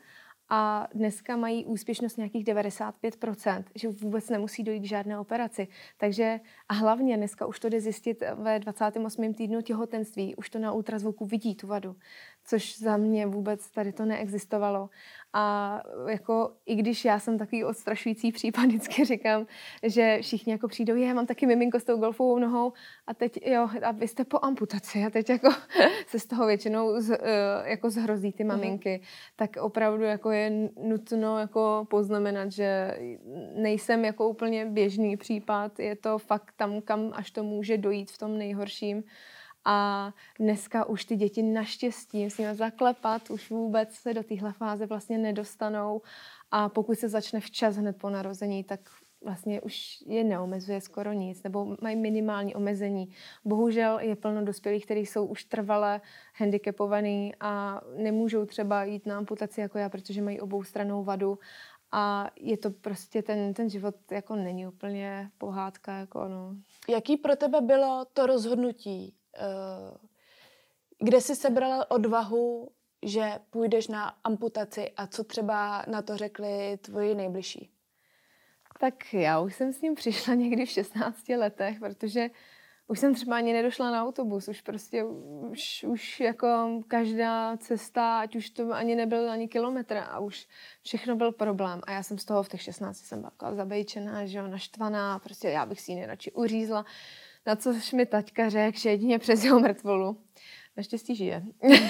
a 0.53 0.87
dneska 0.93 1.35
mají 1.35 1.65
úspěšnost 1.65 2.17
nějakých 2.17 2.45
95%, 2.45 3.63
že 3.75 3.89
vůbec 3.89 4.29
nemusí 4.29 4.63
dojít 4.63 4.79
k 4.79 4.85
žádné 4.85 5.19
operaci. 5.19 5.67
Takže 5.97 6.39
a 6.69 6.73
hlavně 6.73 7.17
dneska 7.17 7.45
už 7.45 7.59
to 7.59 7.69
jde 7.69 7.81
zjistit 7.81 8.23
ve 8.35 8.59
28. 8.59 9.33
týdnu 9.33 9.61
těhotenství, 9.61 10.35
už 10.35 10.49
to 10.49 10.59
na 10.59 10.71
ultrazvuku 10.71 11.25
vidí 11.25 11.55
tu 11.55 11.67
vadu, 11.67 11.95
což 12.43 12.79
za 12.79 12.97
mě 12.97 13.25
vůbec 13.25 13.71
tady 13.71 13.93
to 13.93 14.05
neexistovalo. 14.05 14.89
A 15.33 15.81
jako 16.07 16.51
i 16.65 16.75
když 16.75 17.05
já 17.05 17.19
jsem 17.19 17.37
takový 17.37 17.63
odstrašující 17.63 18.31
případ, 18.31 18.65
vždycky 18.65 19.05
říkám, 19.05 19.47
že 19.83 20.19
všichni 20.21 20.51
jako 20.51 20.67
přijdou, 20.67 20.95
je, 20.95 21.13
mám 21.13 21.25
taky 21.25 21.45
miminko 21.45 21.79
s 21.79 21.83
tou 21.83 21.97
golfovou 21.97 22.39
nohou 22.39 22.73
a 23.07 23.13
teď 23.13 23.39
jo, 23.45 23.69
a 23.83 23.91
vy 23.91 24.07
jste 24.07 24.25
po 24.25 24.39
amputaci 24.41 25.03
a 25.05 25.09
teď 25.09 25.29
jako 25.29 25.49
se 26.07 26.19
z 26.19 26.25
toho 26.25 26.47
většinou 26.47 27.01
z, 27.01 27.11
eh, 27.11 27.69
jako 27.69 27.89
zhrozí 27.89 28.31
ty 28.31 28.43
mhm. 28.43 28.55
maminky, 28.55 28.97
mm. 29.01 29.05
tak 29.35 29.49
opravdu 29.59 30.03
jako 30.03 30.31
je 30.31 30.69
nutno 30.83 31.39
jako 31.39 31.87
poznamenat, 31.89 32.51
že 32.51 32.97
nejsem 33.55 34.05
jako 34.05 34.29
úplně 34.29 34.65
běžný 34.65 35.17
případ, 35.17 35.79
je 35.79 35.95
to 35.95 36.17
fakt 36.17 36.53
tam, 36.57 36.81
kam 36.81 37.11
až 37.13 37.31
to 37.31 37.43
může 37.43 37.77
dojít 37.77 38.11
v 38.11 38.17
tom 38.17 38.37
nejhorším 38.37 39.03
a 39.65 40.11
dneska 40.39 40.85
už 40.85 41.05
ty 41.05 41.15
děti 41.15 41.43
naštěstí 41.43 42.17
nimi 42.17 42.55
zaklepat, 42.55 43.29
už 43.29 43.49
vůbec 43.49 43.93
se 43.93 44.13
do 44.13 44.23
téhle 44.23 44.53
fáze 44.53 44.85
vlastně 44.85 45.17
nedostanou 45.17 46.01
a 46.51 46.69
pokud 46.69 46.99
se 46.99 47.09
začne 47.09 47.39
včas 47.39 47.75
hned 47.75 47.97
po 47.97 48.09
narození, 48.09 48.63
tak 48.63 48.79
vlastně 49.23 49.61
už 49.61 50.03
je 50.07 50.23
neomezuje 50.23 50.81
skoro 50.81 51.13
nic, 51.13 51.43
nebo 51.43 51.77
mají 51.81 51.95
minimální 51.95 52.55
omezení. 52.55 53.09
Bohužel 53.45 53.99
je 53.99 54.15
plno 54.15 54.45
dospělých, 54.45 54.85
kteří 54.85 55.05
jsou 55.05 55.25
už 55.25 55.43
trvale 55.43 56.01
handicapovaný 56.35 57.33
a 57.39 57.81
nemůžou 57.97 58.45
třeba 58.45 58.83
jít 58.83 59.05
na 59.05 59.17
amputaci 59.17 59.61
jako 59.61 59.77
já, 59.77 59.89
protože 59.89 60.21
mají 60.21 60.41
obou 60.41 60.63
stranou 60.63 61.03
vadu 61.03 61.39
a 61.91 62.31
je 62.39 62.57
to 62.57 62.69
prostě, 62.69 63.21
ten, 63.21 63.53
ten 63.53 63.69
život 63.69 63.95
jako 64.11 64.35
není 64.35 64.67
úplně 64.67 65.31
pohádka. 65.37 65.97
Jako 65.97 66.27
no. 66.27 66.55
Jaký 66.89 67.17
pro 67.17 67.35
tebe 67.35 67.61
bylo 67.61 68.05
to 68.13 68.25
rozhodnutí 68.25 69.15
kde 70.99 71.21
jsi 71.21 71.35
sebrala 71.35 71.91
odvahu, 71.91 72.71
že 73.03 73.39
půjdeš 73.49 73.87
na 73.87 74.15
amputaci 74.23 74.91
a 74.97 75.07
co 75.07 75.23
třeba 75.23 75.85
na 75.87 76.01
to 76.01 76.17
řekli 76.17 76.77
tvoji 76.81 77.15
nejbližší? 77.15 77.71
Tak 78.79 79.13
já 79.13 79.39
už 79.39 79.55
jsem 79.55 79.73
s 79.73 79.81
ním 79.81 79.95
přišla 79.95 80.33
někdy 80.33 80.65
v 80.65 80.69
16 80.69 81.29
letech, 81.29 81.79
protože 81.79 82.29
už 82.87 82.99
jsem 82.99 83.15
třeba 83.15 83.35
ani 83.35 83.53
nedošla 83.53 83.91
na 83.91 84.03
autobus, 84.03 84.47
už 84.47 84.61
prostě 84.61 85.03
už, 85.03 85.85
už 85.87 86.19
jako 86.19 86.81
každá 86.87 87.57
cesta, 87.57 88.19
ať 88.19 88.35
už 88.35 88.49
to 88.49 88.73
ani 88.73 88.95
nebyl 88.95 89.31
ani 89.31 89.47
kilometr 89.47 89.97
a 89.97 90.19
už 90.19 90.47
všechno 90.83 91.15
byl 91.15 91.31
problém. 91.31 91.81
A 91.83 91.91
já 91.91 92.03
jsem 92.03 92.17
z 92.17 92.25
toho 92.25 92.43
v 92.43 92.49
těch 92.49 92.61
16 92.61 92.97
jsem 92.97 93.21
byla 93.21 93.55
zabejčená, 93.55 94.25
že 94.25 94.37
jo, 94.37 94.47
naštvaná, 94.47 95.19
prostě 95.19 95.49
já 95.49 95.65
bych 95.65 95.81
si 95.81 95.91
ji 95.91 95.95
nejradši 95.95 96.31
uřízla. 96.31 96.85
Na 97.45 97.55
což 97.55 97.91
mi 97.91 98.05
taťka 98.05 98.49
řekl, 98.49 98.79
že 98.79 98.89
jedině 98.89 99.19
přes 99.19 99.43
jeho 99.43 99.59
mrtvolu. 99.59 100.17
Naštěstí 100.77 101.15
žije. 101.15 101.43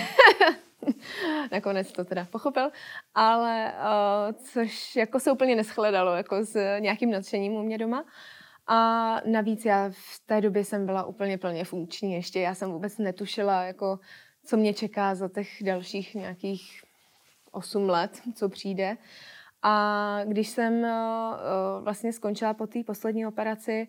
Nakonec 1.51 1.91
to 1.91 2.05
teda 2.05 2.25
pochopil, 2.25 2.72
ale 3.15 3.74
uh, 3.74 4.43
což 4.46 4.96
jako 4.96 5.20
se 5.20 5.31
úplně 5.31 5.55
neschledalo 5.55 6.15
jako 6.15 6.46
s 6.46 6.79
nějakým 6.79 7.12
nadšením 7.12 7.53
u 7.53 7.63
mě 7.63 7.77
doma. 7.77 8.05
A 8.67 9.15
navíc 9.25 9.65
já 9.65 9.89
v 9.89 10.25
té 10.25 10.41
době 10.41 10.63
jsem 10.63 10.86
byla 10.86 11.03
úplně 11.03 11.38
plně 11.38 11.65
funkční 11.65 12.13
ještě. 12.13 12.39
Já 12.39 12.55
jsem 12.55 12.72
vůbec 12.72 12.98
netušila, 12.98 13.63
jako, 13.63 14.00
co 14.46 14.58
mě 14.58 14.74
čeká 14.74 15.15
za 15.15 15.29
těch 15.29 15.63
dalších 15.63 16.15
nějakých 16.15 16.81
8 17.51 17.89
let, 17.89 18.22
co 18.36 18.50
přijde. 18.50 18.98
A 19.62 20.20
když 20.25 20.50
jsem 20.50 20.74
uh, 20.74 20.89
vlastně 21.84 22.13
skončila 22.13 22.53
po 22.53 22.67
té 22.67 22.84
poslední 22.84 23.25
operaci, 23.27 23.88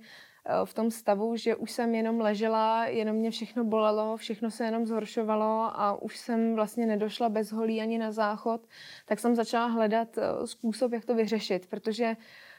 v 0.64 0.74
tom 0.74 0.90
stavu, 0.90 1.36
že 1.36 1.56
už 1.56 1.70
jsem 1.70 1.94
jenom 1.94 2.20
ležela, 2.20 2.86
jenom 2.86 3.16
mě 3.16 3.30
všechno 3.30 3.64
bolelo, 3.64 4.16
všechno 4.16 4.50
se 4.50 4.64
jenom 4.64 4.86
zhoršovalo 4.86 5.70
a 5.80 6.02
už 6.02 6.16
jsem 6.16 6.54
vlastně 6.54 6.86
nedošla 6.86 7.28
bez 7.28 7.52
holí 7.52 7.80
ani 7.80 7.98
na 7.98 8.12
záchod, 8.12 8.66
tak 9.06 9.18
jsem 9.18 9.34
začala 9.34 9.66
hledat 9.66 10.18
eh, 10.18 10.46
způsob, 10.46 10.92
jak 10.92 11.04
to 11.04 11.14
vyřešit, 11.14 11.66
protože 11.66 12.16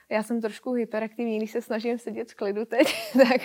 já 0.09 0.23
jsem 0.23 0.41
trošku 0.41 0.71
hyperaktivní, 0.71 1.37
když 1.37 1.51
se 1.51 1.61
snažím 1.61 1.99
sedět 1.99 2.31
v 2.31 2.35
klidu 2.35 2.65
teď, 2.65 2.87
tak, 3.13 3.41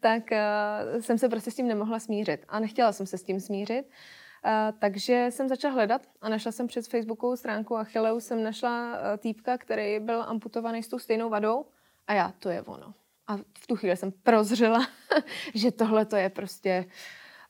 tak 0.00 0.22
uh, 0.32 1.00
jsem 1.00 1.18
se 1.18 1.28
prostě 1.28 1.50
s 1.50 1.54
tím 1.54 1.68
nemohla 1.68 1.98
smířit. 1.98 2.44
A 2.48 2.60
nechtěla 2.60 2.92
jsem 2.92 3.06
se 3.06 3.18
s 3.18 3.22
tím 3.22 3.40
smířit. 3.40 3.86
Uh, 3.86 4.78
takže 4.78 5.26
jsem 5.30 5.48
začala 5.48 5.74
hledat 5.74 6.06
a 6.20 6.28
našla 6.28 6.52
jsem 6.52 6.66
přes 6.66 6.88
Facebookovou 6.88 7.36
stránku 7.36 7.76
Achilleus 7.76 8.26
jsem 8.26 8.42
našla 8.42 8.92
uh, 8.92 9.16
týpka, 9.16 9.58
který 9.58 10.00
byl 10.00 10.22
amputovaný 10.22 10.82
s 10.82 10.88
tou 10.88 10.98
stejnou 10.98 11.30
vadou 11.30 11.66
a 12.06 12.12
já, 12.12 12.32
to 12.38 12.48
je 12.48 12.62
ono. 12.62 12.94
A 13.28 13.36
v 13.36 13.66
tu 13.66 13.76
chvíli 13.76 13.96
jsem 13.96 14.12
prozřela, 14.12 14.86
že 15.54 15.70
tohle 15.70 16.04
to 16.04 16.16
je 16.16 16.28
prostě 16.28 16.84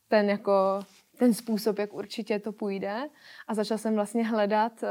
ten 0.08 0.30
jako 0.30 0.80
ten 1.18 1.34
způsob, 1.34 1.78
jak 1.78 1.94
určitě 1.94 2.38
to 2.38 2.52
půjde. 2.52 3.08
A 3.48 3.54
začala 3.54 3.78
jsem 3.78 3.94
vlastně 3.94 4.24
hledat, 4.24 4.82
eh, 4.82 4.88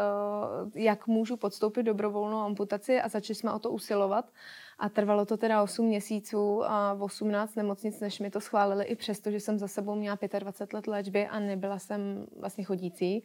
jak 0.76 1.08
můžu 1.08 1.38
podstoupit 1.38 1.84
dobrovolnou 1.84 2.38
amputaci 2.38 3.02
a 3.02 3.10
začali 3.10 3.36
jsme 3.36 3.54
o 3.54 3.60
to 3.60 3.72
usilovat. 3.72 4.32
A 4.80 4.90
trvalo 4.90 5.26
to 5.26 5.38
teda 5.38 5.64
8 5.64 5.86
měsíců 5.86 6.64
a 6.66 6.98
18 7.00 7.56
nemocnic, 7.56 8.00
než 8.00 8.20
mi 8.20 8.30
to 8.30 8.42
schválili, 8.42 8.86
i 8.86 8.96
přesto, 8.96 9.32
že 9.32 9.40
jsem 9.40 9.60
za 9.60 9.68
sebou 9.68 9.96
měla 9.96 10.18
25 10.40 10.74
let 10.74 10.88
léčby 10.88 11.28
a 11.28 11.40
nebyla 11.40 11.80
jsem 11.80 12.28
vlastně 12.40 12.64
chodící. 12.64 13.24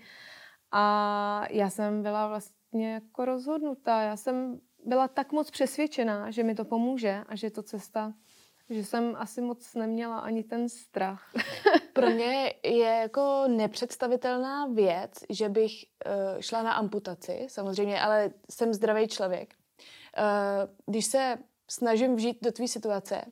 A 0.72 1.46
já 1.50 1.70
jsem 1.70 2.02
byla 2.02 2.28
vlastně 2.28 2.92
jako 2.92 3.24
rozhodnutá. 3.24 4.02
Já 4.02 4.16
jsem 4.16 4.60
byla 4.84 5.08
tak 5.08 5.32
moc 5.32 5.50
přesvědčená, 5.50 6.30
že 6.30 6.42
mi 6.42 6.54
to 6.54 6.64
pomůže 6.64 7.24
a 7.28 7.36
že 7.36 7.46
je 7.46 7.50
to 7.50 7.62
cesta, 7.62 8.12
že 8.70 8.84
jsem 8.84 9.16
asi 9.18 9.40
moc 9.40 9.74
neměla 9.74 10.18
ani 10.18 10.44
ten 10.44 10.68
strach. 10.68 11.32
Pro 11.92 12.10
mě 12.10 12.54
je 12.62 12.88
jako 12.88 13.44
nepředstavitelná 13.48 14.66
věc, 14.66 15.12
že 15.30 15.48
bych 15.48 15.72
uh, 15.72 16.40
šla 16.40 16.62
na 16.62 16.72
amputaci, 16.72 17.46
samozřejmě, 17.48 18.00
ale 18.00 18.30
jsem 18.50 18.74
zdravý 18.74 19.08
člověk. 19.08 19.54
Uh, 20.18 20.24
když 20.86 21.06
se 21.06 21.38
snažím 21.70 22.16
vžít 22.16 22.38
do 22.42 22.52
tvý 22.52 22.68
situace, 22.68 23.24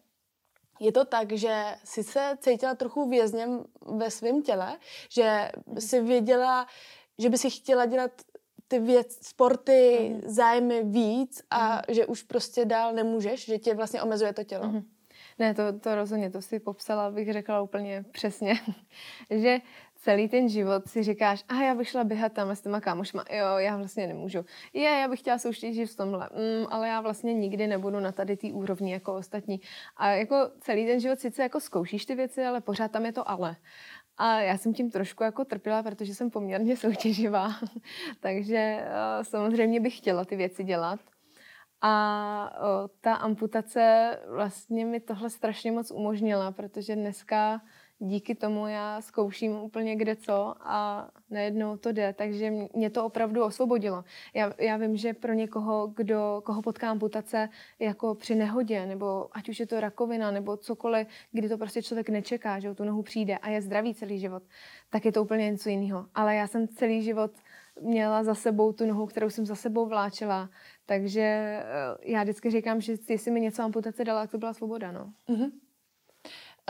je 0.80 0.92
to 0.92 1.04
tak, 1.04 1.32
že 1.32 1.76
si 1.84 2.04
se 2.04 2.38
cítila 2.40 2.74
trochu 2.74 3.08
vězněm 3.08 3.64
ve 3.80 4.10
svém 4.10 4.42
těle, 4.42 4.78
že 5.10 5.50
si 5.78 6.02
věděla, 6.02 6.66
že 7.18 7.28
by 7.28 7.38
si 7.38 7.50
chtěla 7.50 7.86
dělat 7.86 8.10
ty 8.70 8.78
věc, 8.78 9.26
sporty, 9.26 10.10
mm. 10.14 10.20
zájmy 10.24 10.82
víc 10.84 11.42
a 11.50 11.74
mm. 11.76 11.94
že 11.94 12.06
už 12.06 12.22
prostě 12.22 12.64
dál 12.64 12.92
nemůžeš, 12.92 13.44
že 13.44 13.58
tě 13.58 13.74
vlastně 13.74 14.02
omezuje 14.02 14.32
to 14.32 14.44
tělo. 14.44 14.68
Mm. 14.68 14.82
Ne, 15.38 15.54
to, 15.54 15.78
to 15.80 15.94
rozhodně, 15.94 16.30
to 16.30 16.42
si 16.42 16.60
popsala, 16.60 17.10
bych 17.10 17.32
řekla 17.32 17.62
úplně 17.62 18.04
přesně, 18.12 18.54
že 19.30 19.58
celý 19.96 20.28
ten 20.28 20.48
život 20.48 20.88
si 20.88 21.02
říkáš, 21.02 21.44
a 21.48 21.62
já 21.62 21.74
bych 21.74 21.88
šla 21.88 22.04
běhat 22.04 22.32
tam 22.32 22.50
s 22.50 22.60
těma 22.60 22.80
kámošma, 22.80 23.24
jo, 23.30 23.56
já 23.56 23.76
vlastně 23.76 24.06
nemůžu. 24.06 24.44
Je, 24.72 24.82
já 24.82 25.08
bych 25.08 25.20
chtěla 25.20 25.38
soutěžit 25.38 25.90
v 25.90 25.96
tomhle, 25.96 26.28
mm, 26.34 26.66
ale 26.70 26.88
já 26.88 27.00
vlastně 27.00 27.34
nikdy 27.34 27.66
nebudu 27.66 28.00
na 28.00 28.12
tady 28.12 28.36
té 28.36 28.46
úrovni 28.46 28.92
jako 28.92 29.14
ostatní. 29.14 29.60
A 29.96 30.10
jako 30.10 30.50
celý 30.60 30.86
ten 30.86 31.00
život 31.00 31.20
sice 31.20 31.42
jako 31.42 31.60
zkoušíš 31.60 32.06
ty 32.06 32.14
věci, 32.14 32.44
ale 32.44 32.60
pořád 32.60 32.90
tam 32.90 33.06
je 33.06 33.12
to 33.12 33.30
ale. 33.30 33.56
A 34.20 34.40
já 34.40 34.56
jsem 34.56 34.74
tím 34.74 34.90
trošku 34.90 35.22
jako 35.22 35.44
trpěla, 35.44 35.82
protože 35.82 36.14
jsem 36.14 36.30
poměrně 36.30 36.76
soutěživá. 36.84 37.50
Takže 38.20 38.84
uh, 38.84 39.24
samozřejmě 39.24 39.80
bych 39.80 39.96
chtěla 39.96 40.24
ty 40.24 40.36
věci 40.36 40.64
dělat. 40.64 41.00
A 41.80 42.52
uh, 42.60 42.88
ta 43.00 43.14
amputace 43.14 44.18
vlastně 44.28 44.84
mi 44.84 45.00
tohle 45.00 45.30
strašně 45.30 45.72
moc 45.72 45.90
umožnila, 45.90 46.52
protože 46.52 46.96
dneska 46.96 47.60
díky 48.00 48.34
tomu 48.34 48.66
já 48.66 49.00
zkouším 49.00 49.52
úplně 49.52 49.96
kde 49.96 50.16
co 50.16 50.54
a 50.60 51.08
najednou 51.30 51.76
to 51.76 51.92
jde, 51.92 52.12
takže 52.12 52.50
mě 52.50 52.90
to 52.90 53.04
opravdu 53.04 53.44
osvobodilo. 53.44 54.04
Já, 54.34 54.52
já 54.58 54.76
vím, 54.76 54.96
že 54.96 55.14
pro 55.14 55.32
někoho, 55.32 55.86
kdo, 55.96 56.42
koho 56.44 56.62
potká 56.62 56.90
amputace 56.90 57.48
jako 57.78 58.14
při 58.14 58.34
nehodě, 58.34 58.86
nebo 58.86 59.28
ať 59.32 59.48
už 59.48 59.60
je 59.60 59.66
to 59.66 59.80
rakovina, 59.80 60.30
nebo 60.30 60.56
cokoliv, 60.56 61.06
kdy 61.32 61.48
to 61.48 61.58
prostě 61.58 61.82
člověk 61.82 62.08
nečeká, 62.08 62.58
že 62.58 62.70
o 62.70 62.74
tu 62.74 62.84
nohu 62.84 63.02
přijde 63.02 63.38
a 63.38 63.48
je 63.48 63.62
zdravý 63.62 63.94
celý 63.94 64.18
život, 64.18 64.42
tak 64.90 65.04
je 65.04 65.12
to 65.12 65.22
úplně 65.22 65.50
něco 65.50 65.68
jiného. 65.68 66.06
Ale 66.14 66.34
já 66.34 66.46
jsem 66.46 66.68
celý 66.68 67.02
život 67.02 67.30
měla 67.80 68.24
za 68.24 68.34
sebou 68.34 68.72
tu 68.72 68.86
nohu, 68.86 69.06
kterou 69.06 69.30
jsem 69.30 69.46
za 69.46 69.54
sebou 69.54 69.86
vláčela, 69.86 70.50
takže 70.86 71.20
eh, 71.20 71.64
já 72.04 72.22
vždycky 72.22 72.50
říkám, 72.50 72.80
že 72.80 72.94
jestli 73.08 73.30
mi 73.30 73.40
něco 73.40 73.62
amputace 73.62 74.04
dala, 74.04 74.20
tak 74.20 74.30
to 74.30 74.38
byla 74.38 74.52
svoboda, 74.52 74.92
no. 74.92 75.12
Uh-huh. 75.28 75.50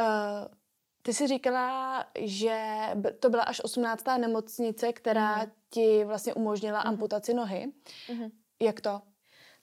Uh 0.00 0.59
ty 1.02 1.14
jsi 1.14 1.26
říkala, 1.26 2.04
že 2.18 2.80
to 3.20 3.30
byla 3.30 3.42
až 3.42 3.60
18. 3.64 4.04
nemocnice, 4.18 4.92
která 4.92 5.36
mm. 5.36 5.50
ti 5.70 6.04
vlastně 6.04 6.34
umožnila 6.34 6.80
mm. 6.80 6.86
amputaci 6.88 7.34
nohy. 7.34 7.72
Mm. 8.12 8.30
Jak 8.60 8.80
to? 8.80 9.00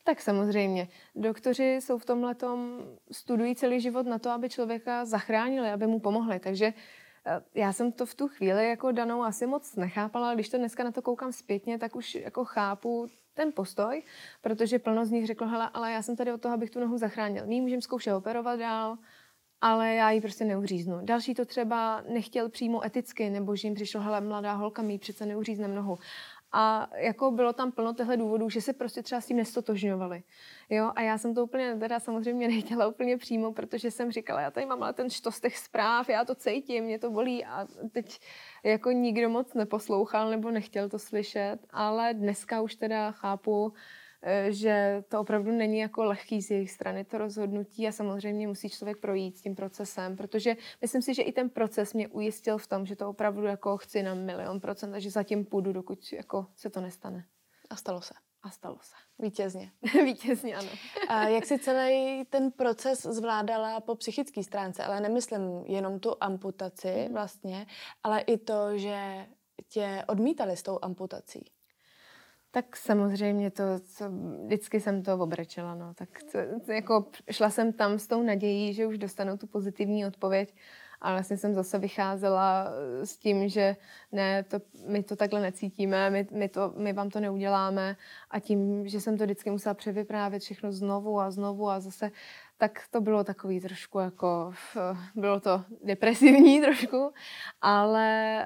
Tak 0.03 0.22
samozřejmě. 0.22 0.88
Doktoři 1.15 1.79
jsou 1.82 1.98
v 1.98 2.06
tomhle 2.06 2.36
studují 3.12 3.56
celý 3.56 3.82
život 3.82 4.08
na 4.08 4.20
to, 4.20 4.29
aby 4.29 4.50
člověka 4.50 5.06
zachránili, 5.06 5.70
aby 5.70 5.88
mu 5.88 6.00
pomohli. 6.00 6.39
Takže 6.39 6.65
eh, 7.25 7.41
já 7.56 7.74
jsem 7.74 7.91
to 7.91 8.06
v 8.06 8.15
tu 8.15 8.27
chvíli 8.27 8.70
jako 8.70 8.91
danou 8.91 9.24
asi 9.24 9.46
moc 9.46 9.75
nechápala, 9.75 10.27
ale 10.27 10.36
když 10.36 10.50
to 10.50 10.58
dneska 10.58 10.84
na 10.84 10.91
to 10.91 11.01
koukám 11.01 11.32
zpětně, 11.32 11.77
tak 11.77 11.96
už 11.96 12.15
jako 12.15 12.46
chápu 12.46 13.08
ten 13.34 13.51
postoj, 13.53 14.03
protože 14.41 14.79
plno 14.79 15.06
z 15.06 15.12
nich 15.12 15.27
řeklo, 15.27 15.48
hele, 15.48 15.70
ale 15.74 15.91
já 15.91 16.01
jsem 16.01 16.15
tady 16.15 16.34
od 16.34 16.41
toho, 16.41 16.53
abych 16.53 16.72
tu 16.72 16.79
nohu 16.79 16.98
zachránil. 16.98 17.46
My 17.46 17.62
můžeme 17.62 17.82
zkoušet 17.82 18.13
operovat 18.13 18.60
dál, 18.60 18.98
ale 19.61 19.93
já 19.93 20.11
ji 20.11 20.21
prostě 20.21 20.45
neuříznu. 20.45 20.99
Další 21.01 21.33
to 21.33 21.45
třeba 21.45 22.01
nechtěl 22.09 22.49
přímo 22.49 22.85
eticky, 22.85 23.29
nebo 23.29 23.55
že 23.55 23.67
jim 23.67 23.75
přišlo, 23.75 24.01
hele, 24.01 24.21
mladá 24.21 24.53
holka, 24.53 24.81
mi 24.81 24.99
přece 24.99 25.25
neuřízne 25.25 25.67
mnoho. 25.67 25.97
A 26.51 26.89
jako 26.95 27.31
bylo 27.31 27.53
tam 27.53 27.71
plno 27.71 27.93
těchto 27.93 28.15
důvodů, 28.15 28.49
že 28.49 28.61
se 28.61 28.73
prostě 28.73 29.03
třeba 29.03 29.21
s 29.21 29.25
tím 29.25 29.37
nestotožňovali. 29.37 30.23
Jo, 30.69 30.91
a 30.95 31.01
já 31.01 31.17
jsem 31.17 31.35
to 31.35 31.43
úplně 31.43 31.75
teda 31.75 31.99
samozřejmě 31.99 32.47
nechtěla 32.47 32.87
úplně 32.87 33.17
přímo, 33.17 33.53
protože 33.53 33.91
jsem 33.91 34.11
říkala, 34.11 34.41
já 34.41 34.51
tady 34.51 34.65
mám 34.65 34.83
ale 34.83 34.93
ten 34.93 35.09
štos 35.09 35.39
těch 35.39 35.57
zpráv, 35.57 36.09
já 36.09 36.25
to 36.25 36.35
cítím, 36.35 36.83
mě 36.83 36.99
to 36.99 37.11
bolí 37.11 37.45
a 37.45 37.67
teď 37.91 38.19
jako 38.63 38.91
nikdo 38.91 39.29
moc 39.29 39.53
neposlouchal 39.53 40.29
nebo 40.29 40.51
nechtěl 40.51 40.89
to 40.89 40.99
slyšet, 40.99 41.58
ale 41.69 42.13
dneska 42.13 42.62
už 42.62 42.75
teda 42.75 43.12
chápu, 43.12 43.73
že 44.49 45.03
to 45.08 45.19
opravdu 45.19 45.51
není 45.51 45.80
jako 45.80 46.03
lehký 46.03 46.41
z 46.41 46.51
jejich 46.51 46.71
strany 46.71 47.03
to 47.03 47.17
rozhodnutí 47.17 47.88
a 47.88 47.91
samozřejmě 47.91 48.47
musí 48.47 48.69
člověk 48.69 48.97
projít 48.97 49.39
tím 49.41 49.56
procesem, 49.56 50.15
protože 50.17 50.56
myslím 50.82 51.01
si, 51.01 51.13
že 51.13 51.21
i 51.21 51.32
ten 51.32 51.49
proces 51.49 51.93
mě 51.93 52.08
ujistil 52.08 52.58
v 52.58 52.67
tom, 52.67 52.86
že 52.86 52.95
to 52.95 53.10
opravdu 53.10 53.43
jako 53.43 53.77
chci 53.77 54.03
na 54.03 54.13
milion 54.13 54.60
procent 54.60 54.93
a 54.93 54.99
že 54.99 55.12
zatím 55.12 55.45
půjdu, 55.45 55.73
dokud 55.73 56.13
jako 56.13 56.45
se 56.56 56.69
to 56.69 56.82
nestane. 56.82 57.25
A 57.69 57.75
stalo 57.75 58.01
se. 58.01 58.13
A 58.43 58.49
stalo 58.49 58.77
se. 58.82 58.95
Vítězně. 59.19 59.71
Vítězně, 60.03 60.56
ano. 60.56 60.69
a 61.08 61.27
jak 61.27 61.45
si 61.45 61.60
celý 61.60 62.25
ten 62.25 62.51
proces 62.51 63.01
zvládala 63.01 63.80
po 63.80 63.95
psychické 63.95 64.43
stránce, 64.43 64.84
ale 64.84 65.01
nemyslím 65.01 65.63
jenom 65.65 65.99
tu 65.99 66.15
amputaci 66.21 67.06
mm. 67.08 67.13
vlastně, 67.13 67.67
ale 68.03 68.21
i 68.21 68.38
to, 68.38 68.77
že 68.77 69.27
tě 69.67 70.03
odmítali 70.08 70.58
s 70.58 70.63
tou 70.63 70.80
amputací. 70.82 71.51
Tak 72.51 72.75
samozřejmě 72.75 73.51
to, 73.51 73.63
co, 73.79 74.05
vždycky 74.45 74.79
jsem 74.79 75.03
to 75.03 75.17
obrečela, 75.17 75.75
no. 75.75 75.93
Tak 75.93 76.10
to, 76.31 76.71
jako 76.71 77.05
šla 77.31 77.49
jsem 77.49 77.73
tam 77.73 77.99
s 77.99 78.07
tou 78.07 78.23
nadějí, 78.23 78.73
že 78.73 78.88
už 78.88 78.97
dostanu 78.97 79.38
tu 79.38 79.47
pozitivní 79.47 80.05
odpověď, 80.05 80.53
ale 81.01 81.13
vlastně 81.13 81.38
jsem 81.38 81.53
zase 81.53 81.79
vycházela 81.79 82.67
eh, 83.01 83.05
s 83.05 83.17
tím, 83.17 83.49
že 83.49 83.75
ne, 84.12 84.43
to, 84.43 84.57
my 84.88 85.03
to 85.03 85.15
takhle 85.15 85.41
necítíme, 85.41 86.10
my, 86.10 86.27
my, 86.31 86.49
to, 86.49 86.73
my 86.77 86.93
vám 86.93 87.10
to 87.10 87.19
neuděláme 87.19 87.95
a 88.29 88.39
tím, 88.39 88.88
že 88.88 89.01
jsem 89.01 89.17
to 89.17 89.23
vždycky 89.23 89.49
musela 89.51 89.73
převyprávět 89.73 90.41
všechno 90.41 90.71
znovu 90.71 91.19
a 91.19 91.31
znovu 91.31 91.69
a 91.69 91.79
zase 91.79 92.12
tak 92.58 92.80
to 92.91 93.02
bylo 93.02 93.24
takový 93.24 93.60
trošku 93.60 94.00
jako, 94.00 94.54
bylo 95.15 95.39
to 95.39 95.63
depresivní 95.84 96.62
trošku, 96.65 97.13
ale 97.62 98.46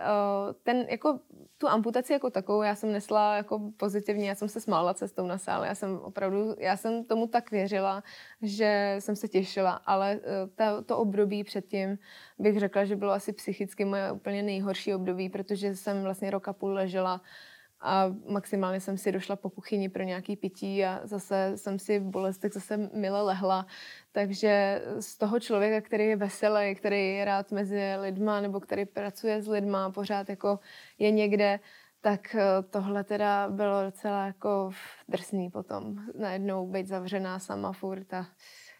ten 0.64 0.86
jako 0.90 1.20
tu 1.58 1.68
amputaci 1.68 2.14
jako 2.14 2.30
takovou 2.30 2.62
já 2.62 2.76
jsem 2.76 2.92
nesla 2.92 3.36
jako 3.36 3.72
pozitivně, 3.78 4.30
já 4.30 4.36
jsem 4.36 4.50
se 4.50 4.62
smála 4.62 4.94
cestou 4.94 5.28
na 5.28 5.38
sále, 5.38 5.68
já 5.68 5.76
jsem 5.76 6.00
opravdu, 6.00 6.56
já 6.60 6.78
jsem 6.78 7.04
tomu 7.04 7.28
tak 7.28 7.52
věřila, 7.52 8.04
že 8.42 8.96
jsem 9.00 9.16
se 9.16 9.28
těšila, 9.28 9.72
ale 9.72 10.20
ta, 10.56 10.82
to 10.82 10.98
období 10.98 11.44
předtím 11.44 11.98
bych 12.40 12.60
řekla, 12.60 12.86
že 12.86 12.96
bylo 12.96 13.12
asi 13.12 13.34
psychicky 13.34 13.86
moje 13.86 14.12
úplně 14.12 14.44
nejhorší 14.44 14.96
období, 14.96 15.30
protože 15.30 15.76
jsem 15.76 16.04
vlastně 16.04 16.32
roka 16.32 16.54
půl 16.54 16.74
ležela 16.74 17.22
a 17.82 18.06
maximálně 18.28 18.80
jsem 18.80 18.98
si 18.98 19.12
došla 19.12 19.36
po 19.36 19.50
kuchyni 19.50 19.90
pro 19.90 20.04
nějaký 20.04 20.36
pití 20.36 20.86
a 20.86 21.02
zase 21.04 21.52
jsem 21.56 21.80
si 21.80 22.00
v 22.00 22.04
bolestech 22.04 22.54
zase 22.54 22.78
mile 22.78 23.22
lehla. 23.22 23.66
Takže 24.12 24.82
z 25.00 25.18
toho 25.18 25.40
člověka, 25.40 25.88
který 25.88 26.06
je 26.06 26.16
veselý, 26.16 26.76
který 26.76 27.16
je 27.16 27.26
rád 27.26 27.52
mezi 27.52 27.96
lidma 28.00 28.42
nebo 28.42 28.60
který 28.60 28.86
pracuje 28.86 29.42
s 29.42 29.48
lidma, 29.48 29.92
pořád 29.92 30.30
jako 30.30 30.60
je 31.00 31.12
někde, 31.12 31.60
tak 32.02 32.36
eh, 32.36 32.44
tohle 32.70 33.04
teda 33.04 33.50
bylo 33.50 33.84
docela 33.84 34.26
jako 34.26 34.72
drsný 35.08 35.50
potom. 35.50 35.98
Najednou 36.20 36.68
být 36.68 36.88
zavřená 36.88 37.40
sama 37.40 37.72
furt 37.72 38.14
a 38.14 38.26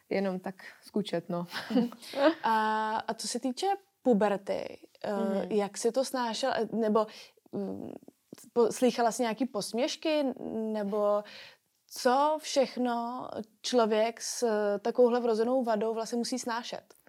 jenom 0.10 0.40
tak 0.40 0.56
skučet, 0.82 1.30
no. 1.30 1.48
a, 2.44 2.96
a 3.08 3.14
co 3.14 3.28
se 3.28 3.40
týče 3.40 3.68
puberty, 4.02 4.80
mm-hmm. 5.04 5.48
jak 5.50 5.78
si 5.78 5.92
to 5.92 6.06
snášel, 6.06 6.54
nebo 6.72 7.08
mm, 8.56 8.72
slychala 8.72 9.12
jsi 9.12 9.22
nějaký 9.22 9.46
posměšky, 9.46 10.24
nebo 10.74 11.24
co 11.88 12.38
všechno 12.42 13.28
člověk 13.62 14.22
s 14.22 14.46
takovouhle 14.80 15.20
vrozenou 15.20 15.64
vadou 15.64 15.94
vlastně 15.94 16.18
musí 16.18 16.40
snášet? 16.40 17.01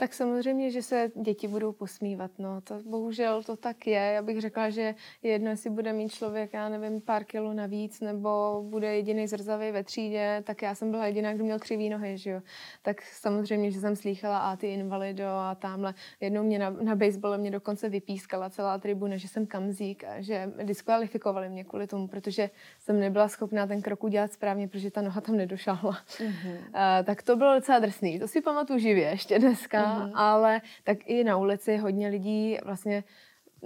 Tak 0.00 0.14
samozřejmě, 0.14 0.70
že 0.70 0.82
se 0.82 1.10
děti 1.14 1.48
budou 1.48 1.72
posmívat. 1.72 2.30
No. 2.38 2.60
To, 2.60 2.74
bohužel 2.84 3.42
to 3.42 3.56
tak 3.56 3.86
je. 3.86 4.12
Já 4.14 4.22
bych 4.22 4.40
řekla, 4.40 4.70
že 4.70 4.94
je 5.22 5.30
jedno, 5.32 5.50
jestli 5.50 5.70
bude 5.70 5.92
mít 5.92 6.12
člověk, 6.12 6.52
já 6.52 6.68
nevím, 6.68 7.00
pár 7.00 7.24
kilo 7.24 7.52
navíc, 7.52 8.00
nebo 8.00 8.62
bude 8.68 8.94
jediný 8.96 9.26
zrzavý 9.26 9.70
ve 9.70 9.84
třídě, 9.84 10.42
tak 10.46 10.62
já 10.62 10.74
jsem 10.74 10.90
byla 10.90 11.06
jediná, 11.06 11.32
kdo 11.32 11.44
měl 11.44 11.58
křivý 11.58 11.90
nohy, 11.90 12.18
že 12.18 12.30
jo. 12.30 12.40
Tak 12.82 13.02
samozřejmě, 13.02 13.70
že 13.70 13.80
jsem 13.80 13.96
slýchala 13.96 14.38
a 14.38 14.56
ty 14.56 14.72
invalido 14.72 15.24
a 15.26 15.54
tamhle. 15.54 15.94
Jednou 16.20 16.42
mě 16.42 16.58
na, 16.58 16.70
na 16.70 16.96
baseball 16.96 17.38
mě 17.38 17.50
dokonce 17.50 17.88
vypískala 17.88 18.50
celá 18.50 18.78
tribuna, 18.78 19.16
že 19.16 19.28
jsem 19.28 19.46
kamzík 19.46 20.04
a 20.04 20.20
že 20.20 20.52
diskvalifikovali 20.62 21.48
mě 21.48 21.64
kvůli 21.64 21.86
tomu, 21.86 22.08
protože 22.08 22.50
jsem 22.78 23.00
nebyla 23.00 23.28
schopná 23.28 23.66
ten 23.66 23.82
krok 23.82 24.04
udělat 24.04 24.32
správně, 24.32 24.68
protože 24.68 24.90
ta 24.90 25.02
noha 25.02 25.20
tam 25.20 25.36
nedošahla. 25.36 25.92
Mm-hmm. 25.92 27.04
Tak 27.04 27.22
to 27.22 27.36
bylo 27.36 27.54
docela 27.54 27.78
drsný. 27.78 28.18
To 28.18 28.28
si 28.28 28.40
pamatuju 28.40 28.78
živě 28.78 29.08
ještě 29.08 29.38
dneska 29.38 29.82
mm-hmm. 29.82 29.89
Ale 30.14 30.60
tak 30.84 30.98
i 31.06 31.24
na 31.24 31.36
ulici 31.36 31.76
hodně 31.76 32.08
lidí 32.08 32.58
vlastně 32.64 33.04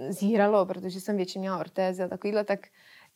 zíralo, 0.09 0.65
protože 0.65 1.01
jsem 1.01 1.17
většině 1.17 1.41
měla 1.41 1.59
ortézy 1.59 2.03
a 2.03 2.07
takovýhle, 2.07 2.43
tak 2.43 2.59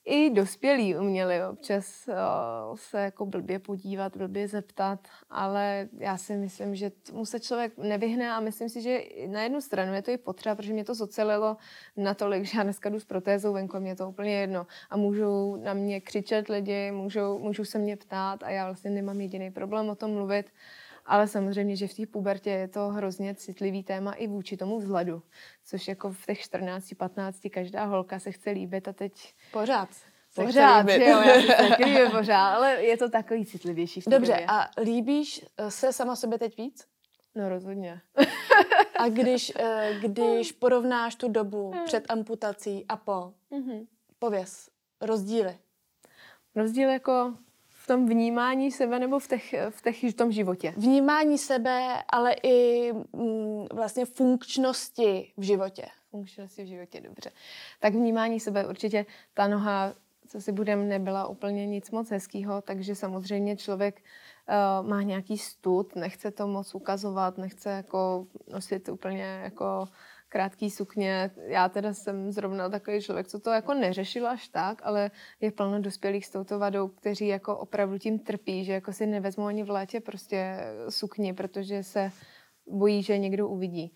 i 0.06 0.30
dospělí 0.30 0.96
uměli 0.96 1.46
občas 1.46 2.08
uh, 2.08 2.76
se 2.76 3.02
jako 3.02 3.26
blbě 3.26 3.60
podívat, 3.60 4.18
blbě 4.18 4.48
zeptat, 4.48 5.08
ale 5.30 5.90
já 5.98 6.18
si 6.18 6.36
myslím, 6.36 6.76
že 6.76 6.92
mu 7.14 7.26
se 7.26 7.40
člověk 7.40 7.78
nevyhne 7.78 8.32
a 8.32 8.40
myslím 8.40 8.70
si, 8.70 8.82
že 8.82 9.00
na 9.28 9.42
jednu 9.42 9.62
stranu 9.62 9.94
je 9.94 10.02
to 10.02 10.12
i 10.12 10.18
potřeba, 10.18 10.56
protože 10.56 10.74
mě 10.74 10.84
to 10.84 10.94
zocelilo 10.94 11.58
natolik, 11.98 12.44
že 12.44 12.58
já 12.58 12.64
dneska 12.64 12.90
jdu 12.90 13.00
s 13.00 13.06
protézou 13.06 13.54
venku 13.54 13.80
mě 13.80 13.96
to 13.96 14.10
úplně 14.10 14.32
jedno. 14.32 14.68
A 14.90 14.98
můžou 14.98 15.56
na 15.56 15.74
mě 15.74 16.02
křičet 16.02 16.50
lidi, 16.50 16.92
můžou, 16.92 17.40
můžou 17.40 17.66
se 17.66 17.80
mě 17.80 17.98
ptát 17.98 18.44
a 18.44 18.50
já 18.50 18.66
vlastně 18.66 18.92
nemám 18.92 19.22
jediný 19.22 19.52
problém 19.52 19.90
o 19.90 19.96
tom 19.96 20.14
mluvit. 20.14 20.52
Ale 21.10 21.28
samozřejmě, 21.28 21.76
že 21.76 21.88
v 21.88 21.94
té 21.94 22.06
pubertě 22.06 22.50
je 22.50 22.68
to 22.68 22.88
hrozně 22.88 23.36
citlivý 23.36 23.84
téma 23.84 24.14
i 24.14 24.28
vůči 24.28 24.58
tomu 24.58 24.80
vzhledu, 24.80 25.24
což 25.66 25.88
jako 25.88 26.12
v 26.12 26.26
těch 26.26 26.40
14, 26.40 26.94
15 26.98 27.40
každá 27.52 27.86
holka 27.86 28.20
se 28.20 28.32
chce 28.32 28.50
líbit 28.50 28.88
a 28.88 28.94
teď... 28.94 29.34
Pořád. 29.52 29.90
Pořád, 30.36 30.90
že 30.90 31.06
jo, 31.06 31.22
já 31.22 31.42
se 31.42 31.76
líbím 31.86 32.12
pořád, 32.12 32.56
ale 32.56 32.84
je 32.84 32.98
to 32.98 33.10
takový 33.10 33.46
citlivější. 33.46 34.02
Dobře, 34.08 34.32
době. 34.32 34.46
a 34.48 34.70
líbíš 34.82 35.46
eh, 35.58 35.72
se 35.72 35.94
sama 35.94 36.16
sobě 36.16 36.40
teď 36.40 36.58
víc? 36.58 36.88
No 37.36 37.50
rozhodně. 37.50 38.02
a 39.00 39.10
když, 39.10 39.52
eh, 39.56 40.00
když 40.02 40.52
porovnáš 40.60 41.16
tu 41.16 41.28
dobu 41.28 41.72
hmm. 41.72 41.86
před 41.86 42.12
amputací 42.12 42.86
a 42.90 42.98
po, 42.98 43.34
mm-hmm. 43.52 43.88
pověz, 44.20 44.70
rozdíly. 45.02 45.58
Rozdíl 46.56 46.90
jako 46.90 47.34
tom 47.90 48.06
vnímání 48.06 48.72
sebe 48.72 49.00
nebo 49.00 49.20
v, 49.20 49.28
těch, 49.28 49.56
v, 49.70 49.82
těch, 49.82 50.04
v 50.04 50.14
tom 50.14 50.32
životě? 50.32 50.74
Vnímání 50.78 51.38
sebe, 51.38 52.04
ale 52.10 52.36
i 52.44 52.92
mm, 52.94 53.66
vlastně 53.74 54.06
funkčnosti 54.06 55.32
v 55.38 55.42
životě. 55.42 55.86
Funkčnosti 56.12 56.64
v 56.64 56.68
životě, 56.68 57.02
dobře. 57.02 57.32
Tak 57.80 57.94
vnímání 57.94 58.40
sebe 58.40 58.68
určitě 58.68 59.06
ta 59.34 59.48
noha, 59.48 59.94
co 60.28 60.42
si 60.42 60.52
budem, 60.52 60.88
nebyla 60.88 61.28
úplně 61.28 61.68
nic 61.68 61.92
moc 61.92 62.10
hezkýho, 62.10 62.62
takže 62.62 62.96
samozřejmě 62.96 63.58
člověk 63.58 64.02
uh, 64.02 64.88
má 64.88 65.02
nějaký 65.02 65.38
stud, 65.38 65.96
nechce 65.96 66.32
to 66.32 66.48
moc 66.48 66.76
ukazovat, 66.76 67.38
nechce 67.38 67.70
jako 67.70 68.28
nosit 68.48 68.90
úplně 68.90 69.24
jako 69.24 69.88
krátký 70.30 70.70
sukně. 70.70 71.32
Já 71.48 71.70
teda 71.70 71.94
jsem 71.94 72.32
zrovna 72.32 72.70
takový 72.70 73.02
člověk, 73.02 73.28
co 73.28 73.40
to 73.40 73.50
jako 73.50 73.74
neřešil 73.74 74.28
až 74.28 74.48
tak, 74.48 74.82
ale 74.84 75.12
je 75.42 75.52
plno 75.52 75.82
dospělých 75.82 76.26
s 76.26 76.30
touto 76.30 76.60
vadou, 76.60 76.88
kteří 76.88 77.28
jako 77.28 77.58
opravdu 77.58 77.98
tím 77.98 78.20
trpí, 78.20 78.66
že 78.66 78.74
jako 78.74 78.94
si 78.94 79.08
nevezmou 79.08 79.46
ani 79.46 79.64
v 79.64 79.70
létě 79.70 80.00
prostě 80.00 80.58
sukni, 80.90 81.34
protože 81.34 81.84
se 81.84 82.12
bojí, 82.68 83.04
že 83.04 83.18
někdo 83.18 83.48
uvidí. 83.48 83.94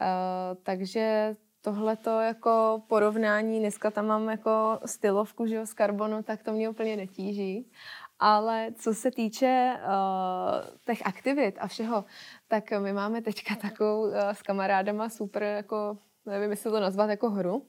Uh, 0.00 0.62
takže 0.62 1.34
tohle 1.64 1.96
to 1.96 2.20
jako 2.20 2.82
porovnání, 2.88 3.60
dneska 3.60 3.90
tam 3.90 4.06
mám 4.06 4.28
jako 4.28 4.78
stylovku 4.86 5.46
že 5.46 5.54
jo, 5.54 5.66
z 5.66 5.74
karbonu, 5.74 6.22
tak 6.22 6.42
to 6.42 6.52
mě 6.52 6.68
úplně 6.68 6.96
netíží. 6.96 7.70
Ale 8.18 8.72
co 8.74 8.94
se 8.94 9.10
týče 9.10 9.74
uh, 9.76 10.76
těch 10.86 11.06
aktivit 11.06 11.58
a 11.60 11.66
všeho, 11.66 12.04
tak 12.48 12.70
my 12.70 12.92
máme 12.92 13.22
teďka 13.22 13.54
takovou 13.54 14.00
uh, 14.00 14.14
s 14.16 14.42
kamarádama 14.42 15.08
super, 15.08 15.42
jako 15.42 15.98
nevím, 16.26 16.50
jestli 16.50 16.70
to 16.70 16.80
nazvat 16.80 17.10
jako 17.10 17.30
hru, 17.30 17.66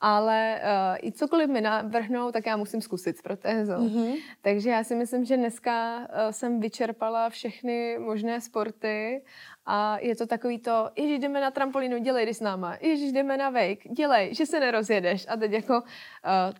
ale 0.00 0.60
uh, 0.62 1.08
i 1.08 1.12
cokoliv 1.12 1.48
mi 1.48 1.60
navrhnou, 1.60 2.32
tak 2.32 2.46
já 2.46 2.56
musím 2.56 2.80
zkusit 2.80 3.18
s 3.18 3.22
protézou. 3.22 3.72
Mm-hmm. 3.72 4.14
Takže 4.42 4.70
já 4.70 4.84
si 4.84 4.94
myslím, 4.94 5.24
že 5.24 5.36
dneska 5.36 5.98
uh, 5.98 6.04
jsem 6.30 6.60
vyčerpala 6.60 7.30
všechny 7.30 7.98
možné 7.98 8.40
sporty 8.40 9.22
a 9.66 9.98
je 9.98 10.16
to 10.16 10.26
takový 10.26 10.58
to, 10.58 10.90
ježiš, 10.96 11.18
jdeme 11.18 11.40
na 11.40 11.50
trampolínu, 11.50 11.98
dělej, 11.98 12.26
jdi 12.26 12.34
s 12.34 12.40
náma, 12.40 12.76
ježiš, 12.80 13.12
jdeme 13.12 13.36
na 13.36 13.50
wake, 13.50 13.88
dělej, 13.96 14.34
že 14.34 14.46
se 14.46 14.60
nerozjedeš. 14.60 15.26
A 15.28 15.36
teď 15.36 15.52
jako, 15.52 15.74
uh, 15.74 15.82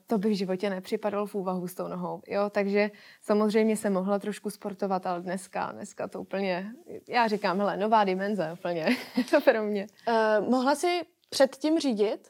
to 0.06 0.18
by 0.18 0.28
v 0.28 0.36
životě 0.36 0.70
nepřipadalo 0.70 1.26
v 1.26 1.34
úvahu 1.34 1.68
s 1.68 1.74
tou 1.74 1.88
nohou, 1.88 2.22
jo, 2.26 2.50
takže 2.50 2.90
samozřejmě 3.20 3.76
jsem 3.76 3.92
mohla 3.92 4.18
trošku 4.18 4.50
sportovat, 4.50 5.06
ale 5.06 5.20
dneska, 5.20 5.72
dneska 5.72 6.08
to 6.08 6.20
úplně, 6.20 6.72
já 7.08 7.28
říkám, 7.28 7.58
hele, 7.58 7.76
nová 7.76 8.04
dimenze 8.04 8.50
úplně, 8.52 8.96
to 9.30 9.40
pro 9.44 9.62
mě. 9.62 9.86
Uh, 10.08 10.48
mohla 10.48 10.74
si 10.74 11.00
předtím 11.30 11.78
řídit? 11.78 12.28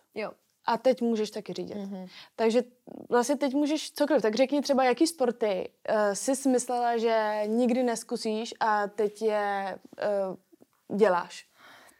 A 0.71 0.79
teď 0.79 1.03
můžeš 1.03 1.31
taky 1.31 1.53
řídit. 1.53 1.77
Mm-hmm. 1.77 2.09
Takže 2.37 2.63
vlastně 3.09 3.37
teď 3.37 3.55
můžeš 3.55 3.93
cokoliv. 3.93 4.23
Tak 4.23 4.35
řekni 4.35 4.63
třeba, 4.63 4.85
jaký 4.85 5.07
sporty 5.07 5.69
uh, 5.91 6.13
jsi 6.13 6.49
myslela, 6.49 6.99
že 6.99 7.43
nikdy 7.47 7.83
neskusíš 7.83 8.55
a 8.61 8.89
teď 8.89 9.23
je 9.23 9.79
uh, 10.89 10.97
děláš. 10.99 11.50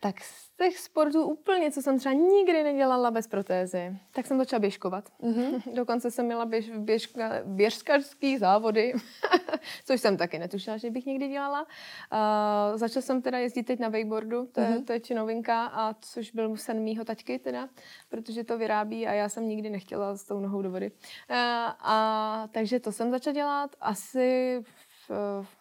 Tak 0.03 0.21
z 0.21 0.51
těch 0.57 0.79
sportů 0.79 1.25
úplně, 1.25 1.71
co 1.71 1.83
jsem 1.83 1.99
třeba 1.99 2.13
nikdy 2.13 2.63
nedělala 2.63 3.11
bez 3.11 3.27
protézy, 3.27 3.97
tak 4.11 4.27
jsem 4.27 4.39
začala 4.39 4.61
běžkovat. 4.61 5.09
Mm-hmm. 5.23 5.63
Dokonce 5.75 6.11
jsem 6.11 6.27
měla 6.27 6.45
běž, 6.45 6.71
běžka, 6.71 7.31
běžkařský 7.45 8.39
závody, 8.39 8.93
což 9.85 10.01
jsem 10.01 10.17
taky 10.17 10.39
netušila, 10.39 10.77
že 10.77 10.91
bych 10.91 11.07
někdy 11.07 11.29
dělala. 11.29 11.63
Uh, 11.63 12.79
začala 12.79 13.03
jsem 13.03 13.23
teda 13.23 13.39
jezdit 13.39 13.63
teď 13.63 13.79
na 13.79 13.89
wakeboardu, 13.89 14.47
to, 14.47 14.61
mm-hmm. 14.61 14.75
je, 14.75 14.83
to 14.83 14.93
je 14.93 15.17
novinka, 15.17 15.67
a 15.67 15.95
což 16.01 16.31
byl 16.31 16.57
sen 16.57 16.81
mýho 16.81 17.05
taťky 17.05 17.39
teda, 17.39 17.69
protože 18.09 18.45
to 18.45 18.59
vyrábí 18.59 19.07
a 19.07 19.13
já 19.13 19.29
jsem 19.29 19.49
nikdy 19.49 19.71
nechtěla 19.71 20.17
s 20.17 20.25
tou 20.25 20.41
nohou 20.41 20.63
do 20.63 20.71
vody. 20.71 20.91
Uh, 20.91 21.37
a 21.81 22.49
takže 22.53 22.81
to 22.81 22.93
jsem 22.93 23.11
začala 23.11 23.35
dělat 23.35 23.77
asi 23.81 24.63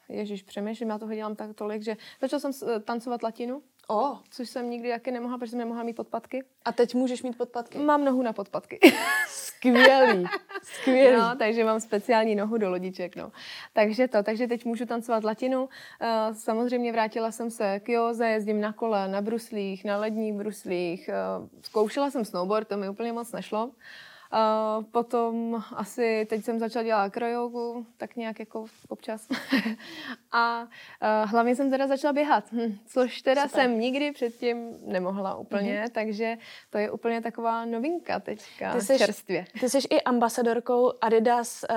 Ježíš, 0.09 0.43
přemýšlím, 0.43 0.89
já 0.89 0.97
toho 0.97 1.13
dělám 1.13 1.35
tak 1.35 1.53
tolik, 1.55 1.81
že 1.81 1.97
začala 2.21 2.39
jsem 2.39 2.81
tancovat 2.83 3.23
latinu, 3.23 3.61
Oh. 3.91 4.17
Což 4.31 4.49
jsem 4.49 4.69
nikdy 4.69 4.89
jaké 4.89 5.11
nemohla, 5.11 5.37
protože 5.37 5.49
jsem 5.49 5.59
nemohla 5.59 5.83
mít 5.83 5.95
podpatky. 5.95 6.43
A 6.65 6.71
teď 6.71 6.95
můžeš 6.95 7.23
mít 7.23 7.37
podpatky? 7.37 7.77
Mám 7.77 8.05
nohu 8.05 8.21
na 8.21 8.33
podpatky. 8.33 8.79
Skvělý, 9.27 10.25
skvělý. 10.63 11.17
No, 11.17 11.35
takže 11.39 11.63
mám 11.63 11.79
speciální 11.79 12.35
nohu 12.35 12.57
do 12.57 12.69
lodiček, 12.69 13.15
no. 13.15 13.31
Takže 13.73 14.07
to, 14.07 14.23
takže 14.23 14.47
teď 14.47 14.65
můžu 14.65 14.85
tancovat 14.85 15.23
latinu. 15.23 15.61
Uh, 15.63 15.69
samozřejmě 16.33 16.91
vrátila 16.91 17.31
jsem 17.31 17.51
se 17.51 17.79
k 17.79 17.89
józe, 17.89 18.27
jezdím 18.27 18.61
na 18.61 18.73
kole, 18.73 19.07
na 19.07 19.21
bruslích, 19.21 19.85
na 19.85 19.97
ledních 19.97 20.33
bruslích. 20.33 21.09
Uh, 21.39 21.47
zkoušela 21.61 22.11
jsem 22.11 22.25
snowboard, 22.25 22.67
to 22.67 22.77
mi 22.77 22.89
úplně 22.89 23.13
moc 23.13 23.31
nešlo. 23.31 23.71
Uh, 24.33 24.83
potom 24.83 25.63
asi 25.75 26.25
teď 26.29 26.43
jsem 26.43 26.59
začala 26.59 26.83
dělat 26.83 27.09
krojogu, 27.09 27.85
tak 27.97 28.15
nějak 28.15 28.39
jako 28.39 28.65
občas. 28.89 29.27
a 30.31 30.61
uh, 30.61 31.29
hlavně 31.31 31.55
jsem 31.55 31.69
teda 31.69 31.87
začala 31.87 32.13
běhat, 32.13 32.51
hm, 32.51 32.77
což 32.87 33.21
teda 33.21 33.41
Super. 33.47 33.61
jsem 33.61 33.79
nikdy 33.79 34.11
předtím 34.11 34.77
nemohla 34.85 35.35
úplně, 35.35 35.83
mm-hmm. 35.83 35.91
takže 35.91 36.37
to 36.69 36.77
je 36.77 36.91
úplně 36.91 37.21
taková 37.21 37.65
novinka 37.65 38.19
teďka, 38.19 38.73
ty 38.73 38.81
jsi, 38.81 38.97
čerstvě. 38.97 39.45
Ty 39.59 39.69
jsi 39.69 39.77
i 39.89 40.01
ambasadorkou 40.01 40.91
Adidas 41.01 41.65
uh, 41.69 41.75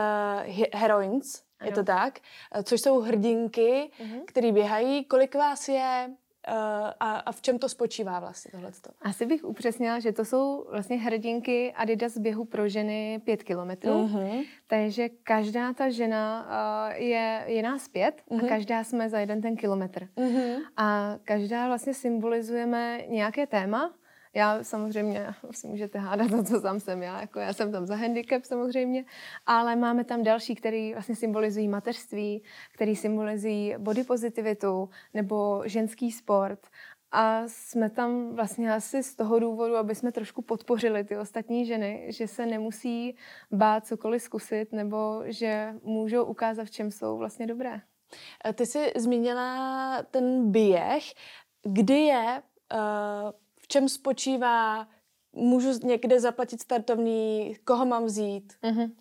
Heroines, 0.74 1.42
je 1.64 1.72
to 1.72 1.84
tak? 1.84 2.18
Což 2.62 2.80
jsou 2.80 3.00
hrdinky, 3.00 3.90
mm-hmm. 4.00 4.24
které 4.24 4.52
běhají. 4.52 5.04
Kolik 5.04 5.34
vás 5.34 5.68
je? 5.68 6.10
Uh, 6.48 6.54
a, 7.00 7.16
a 7.16 7.32
v 7.32 7.42
čem 7.42 7.58
to 7.58 7.68
spočívá 7.68 8.20
vlastně 8.20 8.50
tohleto? 8.50 8.90
Asi 9.02 9.26
bych 9.26 9.44
upřesnila, 9.44 10.00
že 10.00 10.12
to 10.12 10.24
jsou 10.24 10.66
vlastně 10.70 10.96
hrdinky 10.96 11.72
Adidas 11.72 12.18
běhu 12.18 12.44
pro 12.44 12.68
ženy 12.68 13.20
pět 13.24 13.42
kilometrů, 13.42 13.90
uh-huh. 13.92 14.44
takže 14.66 15.08
každá 15.08 15.72
ta 15.72 15.90
žena 15.90 16.46
uh, 16.46 17.02
je, 17.02 17.44
je 17.46 17.62
nás 17.62 17.88
pět 17.88 18.22
uh-huh. 18.28 18.38
a 18.38 18.42
mhm. 18.42 18.48
každá 18.48 18.84
jsme 18.84 19.08
za 19.08 19.18
jeden 19.18 19.40
ten 19.40 19.56
kilometr. 19.56 20.08
Uh-huh. 20.16 20.56
A 20.76 21.18
každá 21.24 21.66
vlastně 21.66 21.94
symbolizujeme 21.94 23.00
nějaké 23.08 23.46
téma, 23.46 23.94
já 24.34 24.64
samozřejmě 24.64 25.26
si 25.50 25.66
můžete 25.66 25.98
hádat 25.98 26.30
za 26.30 26.42
co 26.44 26.60
tam 26.60 26.80
jsem 26.80 27.02
já, 27.02 27.20
jako 27.20 27.38
já 27.38 27.52
jsem 27.52 27.72
tam 27.72 27.86
za 27.86 27.96
handicap 27.96 28.44
samozřejmě, 28.44 29.04
ale 29.46 29.76
máme 29.76 30.04
tam 30.04 30.22
další, 30.22 30.54
který 30.54 30.92
vlastně 30.92 31.16
symbolizují 31.16 31.68
mateřství, 31.68 32.42
který 32.74 32.96
symbolizují 32.96 33.74
body 33.78 34.04
pozitivitu 34.04 34.90
nebo 35.14 35.62
ženský 35.66 36.12
sport 36.12 36.60
a 37.12 37.42
jsme 37.46 37.90
tam 37.90 38.34
vlastně 38.34 38.74
asi 38.74 39.02
z 39.02 39.16
toho 39.16 39.38
důvodu, 39.38 39.76
aby 39.76 39.94
jsme 39.94 40.12
trošku 40.12 40.42
podpořili 40.42 41.04
ty 41.04 41.18
ostatní 41.18 41.66
ženy, 41.66 42.06
že 42.08 42.28
se 42.28 42.46
nemusí 42.46 43.16
bát 43.50 43.86
cokoliv 43.86 44.22
zkusit 44.22 44.72
nebo 44.72 45.22
že 45.24 45.74
můžou 45.82 46.24
ukázat, 46.24 46.64
v 46.64 46.70
čem 46.70 46.90
jsou 46.90 47.18
vlastně 47.18 47.46
dobré. 47.46 47.80
Ty 48.54 48.66
jsi 48.66 48.92
zmínila 48.96 50.02
ten 50.02 50.50
běh. 50.50 51.04
Kdy 51.62 52.00
je 52.00 52.42
uh, 52.72 52.78
čem 53.66 53.88
spočívá, 53.88 54.88
můžu 55.32 55.86
někde 55.86 56.20
zaplatit 56.20 56.60
startovní, 56.60 57.56
koho 57.64 57.86
mám 57.86 58.04
vzít? 58.04 58.52
Mm-hmm. 58.62 58.92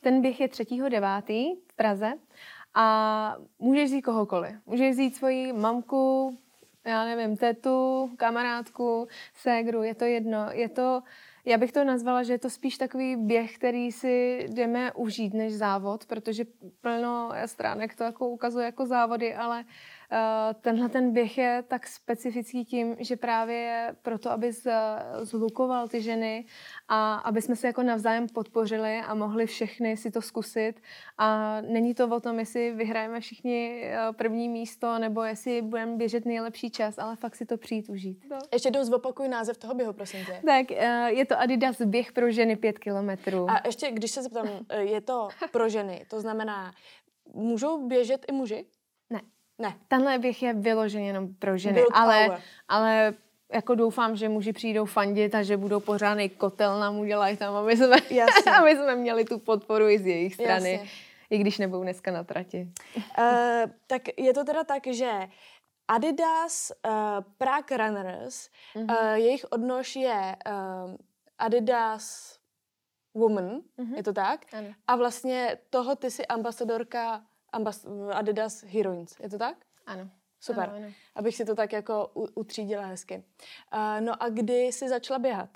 Ten 0.00 0.20
běh 0.20 0.40
je 0.40 0.48
3.9. 0.48 1.56
v 1.68 1.76
Praze 1.76 2.12
a 2.74 3.36
můžeš 3.58 3.84
vzít 3.84 4.02
kohokoliv. 4.02 4.56
Můžeš 4.66 4.90
vzít 4.90 5.16
svoji 5.16 5.52
mamku, 5.52 6.38
já 6.84 7.04
nevím, 7.04 7.36
tetu, 7.36 8.10
kamarádku, 8.16 9.08
ségru, 9.34 9.82
je 9.82 9.94
to 9.94 10.04
jedno. 10.04 10.46
Je 10.52 10.68
to, 10.68 11.02
já 11.44 11.58
bych 11.58 11.72
to 11.72 11.84
nazvala, 11.84 12.22
že 12.22 12.32
je 12.32 12.38
to 12.38 12.50
spíš 12.50 12.78
takový 12.78 13.16
běh, 13.16 13.56
který 13.56 13.92
si 13.92 14.46
jdeme 14.48 14.92
užít 14.92 15.34
než 15.34 15.54
závod, 15.54 16.06
protože 16.06 16.44
plno 16.80 17.30
stránek 17.46 17.94
to 17.94 18.04
jako 18.04 18.28
ukazuje 18.28 18.64
jako 18.64 18.86
závody, 18.86 19.34
ale 19.34 19.64
tenhle 20.60 20.88
ten 20.88 21.12
běh 21.12 21.38
je 21.38 21.64
tak 21.68 21.86
specifický 21.86 22.64
tím, 22.64 22.96
že 22.98 23.16
právě 23.16 23.94
proto, 24.02 24.30
aby 24.30 24.52
zlukoval 25.22 25.88
ty 25.88 26.02
ženy 26.02 26.44
a 26.88 27.14
aby 27.14 27.42
jsme 27.42 27.56
se 27.56 27.66
jako 27.66 27.82
navzájem 27.82 28.26
podpořili 28.28 28.98
a 28.98 29.14
mohli 29.14 29.46
všechny 29.46 29.96
si 29.96 30.10
to 30.10 30.22
zkusit. 30.22 30.74
A 31.18 31.60
není 31.60 31.94
to 31.94 32.08
o 32.08 32.20
tom, 32.20 32.38
jestli 32.38 32.70
vyhrajeme 32.70 33.20
všichni 33.20 33.82
eh, 33.84 34.12
první 34.12 34.48
místo 34.48 34.98
nebo 34.98 35.22
jestli 35.22 35.62
budeme 35.62 35.96
běžet 35.96 36.24
nejlepší 36.24 36.70
čas, 36.70 36.98
ale 36.98 37.16
fakt 37.16 37.36
si 37.36 37.46
to 37.46 37.56
přijít 37.56 37.88
užít. 37.88 38.24
No. 38.30 38.38
Ještě 38.52 38.66
jednou 38.66 38.84
zopakuj 38.84 39.28
název 39.28 39.58
toho 39.58 39.74
běhu, 39.74 39.92
prosím 39.92 40.24
tě. 40.24 40.40
Tak, 40.46 40.70
eh, 40.70 41.12
je 41.12 41.26
to 41.26 41.40
Adidas 41.40 41.80
běh 41.80 42.12
pro 42.12 42.30
ženy 42.30 42.56
pět 42.56 42.78
kilometrů. 42.78 43.50
A 43.50 43.60
ještě, 43.66 43.90
když 43.90 44.10
se 44.10 44.22
zeptám, 44.22 44.48
eh, 44.68 44.82
je 44.82 45.00
to 45.00 45.28
pro 45.52 45.68
ženy, 45.68 46.04
to 46.10 46.20
znamená, 46.20 46.72
můžou 47.34 47.88
běžet 47.88 48.26
i 48.28 48.32
muži? 48.32 48.66
Ne. 49.10 49.20
Ne. 49.60 49.76
Tenhle 49.88 50.18
běh 50.18 50.42
je 50.42 50.52
vyložený 50.52 51.06
jenom 51.06 51.34
pro 51.34 51.58
ženy, 51.58 51.82
ale, 51.92 52.38
ale 52.68 53.14
jako 53.52 53.74
doufám, 53.74 54.16
že 54.16 54.28
muži 54.28 54.52
přijdou 54.52 54.84
fandit 54.84 55.34
a 55.34 55.42
že 55.42 55.56
budou 55.56 55.80
pořádný 55.80 56.28
kotel 56.28 56.80
nám 56.80 56.98
udělají 56.98 57.36
tam, 57.36 57.54
aby 57.54 57.76
jsme, 57.76 57.96
aby 58.58 58.70
jsme 58.70 58.96
měli 58.96 59.24
tu 59.24 59.38
podporu 59.38 59.88
i 59.88 59.98
z 59.98 60.06
jejich 60.06 60.34
strany, 60.34 60.72
Jasně. 60.72 60.88
i 61.30 61.38
když 61.38 61.58
nebudou 61.58 61.82
dneska 61.82 62.10
na 62.10 62.24
trati. 62.24 62.68
Uh, 62.96 63.04
tak 63.86 64.02
je 64.16 64.34
to 64.34 64.44
teda 64.44 64.64
tak, 64.64 64.86
že 64.86 65.12
Adidas 65.88 66.72
uh, 66.86 66.92
Prague 67.38 67.76
Runners, 67.76 68.48
uh-huh. 68.74 69.10
uh, 69.10 69.14
jejich 69.14 69.44
odnož 69.50 69.96
je 69.96 70.36
uh, 70.46 70.94
Adidas 71.38 72.36
Woman, 73.14 73.60
uh-huh. 73.78 73.96
je 73.96 74.02
to 74.02 74.12
tak? 74.12 74.40
Ano. 74.52 74.68
A 74.86 74.96
vlastně 74.96 75.58
toho 75.70 75.96
ty 75.96 76.10
jsi 76.10 76.26
ambasadorka 76.26 77.22
ambas- 77.52 77.86
Adidas 78.12 78.62
Heroines, 78.62 79.20
je 79.20 79.30
to 79.30 79.38
tak? 79.38 79.56
Ano. 79.86 80.08
Super. 80.40 80.68
Ano, 80.68 80.76
ano. 80.76 80.86
Abych 81.14 81.36
si 81.36 81.44
to 81.44 81.54
tak 81.54 81.72
jako 81.72 82.10
utřídila 82.34 82.86
hezky. 82.86 83.22
Uh, 83.74 84.00
no 84.00 84.22
a 84.22 84.28
kdy 84.28 84.62
jsi 84.62 84.88
začala 84.88 85.18
běhat? 85.18 85.48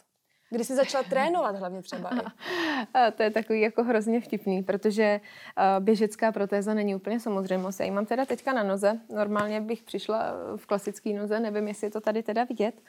Kdy 0.50 0.64
jsi 0.64 0.74
začala 0.74 1.04
trénovat 1.10 1.56
hlavně 1.56 1.82
třeba? 1.82 2.10
A 2.94 3.10
to 3.10 3.22
je 3.22 3.30
takový 3.30 3.60
jako 3.60 3.84
hrozně 3.84 4.20
vtipný, 4.20 4.62
protože 4.62 5.20
uh, 5.58 5.84
běžecká 5.84 6.32
protéza 6.32 6.74
není 6.74 6.94
úplně 6.94 7.20
samozřejmost. 7.20 7.80
Já 7.80 7.86
ji 7.86 7.92
mám 7.92 8.06
teda 8.06 8.24
teďka 8.24 8.52
na 8.52 8.62
noze. 8.62 9.00
Normálně 9.14 9.60
bych 9.60 9.82
přišla 9.82 10.34
v 10.56 10.66
klasické 10.66 11.12
noze, 11.12 11.40
nevím, 11.40 11.68
jestli 11.68 11.86
je 11.86 11.90
to 11.90 12.00
tady 12.00 12.22
teda 12.22 12.44
vidět, 12.44 12.82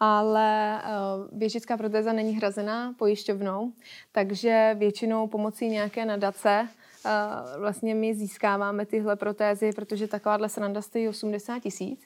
ale 0.00 0.80
běžecká 1.32 1.76
protéza 1.76 2.12
není 2.12 2.32
hrazená 2.32 2.94
pojišťovnou, 2.98 3.72
takže 4.12 4.74
většinou 4.78 5.26
pomocí 5.26 5.68
nějaké 5.68 6.04
nadace 6.04 6.68
vlastně 7.58 7.94
my 7.94 8.14
získáváme 8.14 8.86
tyhle 8.86 9.16
protézy, 9.16 9.72
protože 9.72 10.08
takováhle 10.08 10.48
sranda 10.48 10.82
stojí 10.82 11.08
80 11.08 11.58
tisíc. 11.58 12.00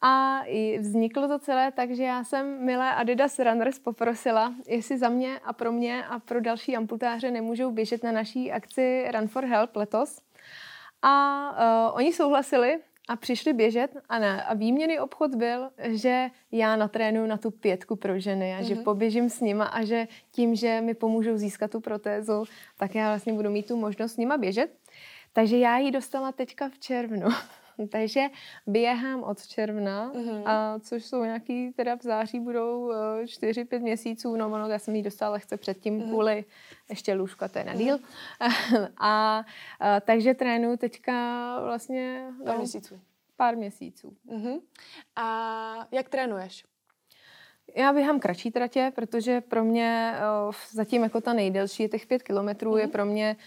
A 0.00 0.40
vzniklo 0.80 1.28
to 1.28 1.38
celé 1.38 1.72
tak, 1.72 1.90
že 1.90 2.02
já 2.04 2.24
jsem 2.24 2.64
milé 2.64 2.94
Adidas 2.94 3.38
Runners 3.38 3.78
poprosila, 3.78 4.54
jestli 4.66 4.98
za 4.98 5.08
mě 5.08 5.38
a 5.38 5.52
pro 5.52 5.72
mě 5.72 6.04
a 6.04 6.18
pro 6.18 6.40
další 6.40 6.76
amputáře 6.76 7.30
nemůžou 7.30 7.70
běžet 7.70 8.04
na 8.04 8.12
naší 8.12 8.52
akci 8.52 9.10
Run 9.14 9.28
for 9.28 9.44
Help 9.44 9.76
letos. 9.76 10.20
A 11.02 11.50
uh, 11.50 11.96
oni 11.96 12.12
souhlasili, 12.12 12.78
a 13.08 13.16
přišli 13.16 13.52
běžet 13.52 13.96
a 14.08 14.18
ne. 14.18 14.42
A 14.44 14.54
výměný 14.54 14.98
obchod 15.00 15.34
byl, 15.34 15.70
že 15.78 16.28
já 16.52 16.76
natrénuju 16.76 17.26
na 17.26 17.36
tu 17.36 17.50
pětku 17.50 17.96
pro 17.96 18.20
ženy 18.20 18.54
a 18.54 18.60
mm-hmm. 18.60 18.64
že 18.64 18.74
mhm. 18.74 18.84
poběžím 18.84 19.30
s 19.30 19.40
nima 19.40 19.64
a 19.64 19.84
že 19.84 20.08
tím, 20.30 20.54
že 20.54 20.80
mi 20.80 20.94
pomůžou 20.94 21.36
získat 21.36 21.70
tu 21.70 21.80
protézu, 21.80 22.44
tak 22.76 22.94
já 22.94 23.08
vlastně 23.08 23.32
budu 23.32 23.50
mít 23.50 23.66
tu 23.66 23.76
možnost 23.76 24.12
s 24.12 24.16
nima 24.16 24.36
běžet. 24.36 24.70
Takže 25.32 25.58
já 25.58 25.78
ji 25.78 25.90
dostala 25.90 26.32
teďka 26.32 26.68
v 26.68 26.78
červnu. 26.78 27.28
Takže 27.86 28.20
běhám 28.66 29.22
od 29.22 29.46
června, 29.46 30.12
mm-hmm. 30.12 30.42
a 30.44 30.78
což 30.78 31.04
jsou 31.04 31.24
nějaký, 31.24 31.72
teda 31.72 31.96
v 31.96 32.02
září 32.02 32.40
budou 32.40 32.92
4-5 33.22 33.66
eh, 33.72 33.78
měsíců, 33.78 34.36
no 34.36 34.46
ono, 34.46 34.68
já 34.68 34.78
jsem 34.78 34.96
ji 34.96 35.02
dostala 35.02 35.32
lehce 35.32 35.56
předtím 35.56 36.00
mm-hmm. 36.00 36.08
kvůli 36.08 36.44
ještě 36.90 37.14
lůžka, 37.14 37.48
to 37.48 37.58
je 37.58 37.64
na 37.64 37.74
díl. 37.74 37.96
Mm-hmm. 37.96 38.88
a, 38.96 39.44
a 39.80 40.00
takže 40.00 40.34
trénuju 40.34 40.76
teďka 40.76 41.14
vlastně... 41.64 42.32
Pár 42.44 42.54
no, 42.54 42.58
měsíců. 42.58 43.00
Pár 43.36 43.56
měsíců. 43.56 44.16
Mm-hmm. 44.28 44.60
A 45.16 45.88
jak 45.90 46.08
trénuješ? 46.08 46.64
Já 47.76 47.92
běhám 47.92 48.20
kratší 48.20 48.50
tratě, 48.50 48.92
protože 48.94 49.40
pro 49.40 49.64
mě 49.64 50.14
uh, 50.48 50.54
zatím 50.70 51.02
jako 51.02 51.20
ta 51.20 51.32
nejdelší 51.32 51.82
je 51.82 51.88
těch 51.88 52.06
pět 52.06 52.22
kilometrů, 52.22 52.72
mm-hmm. 52.72 52.80
je 52.80 52.88
pro 52.88 53.04
mě 53.04 53.36
Uh, 53.36 53.42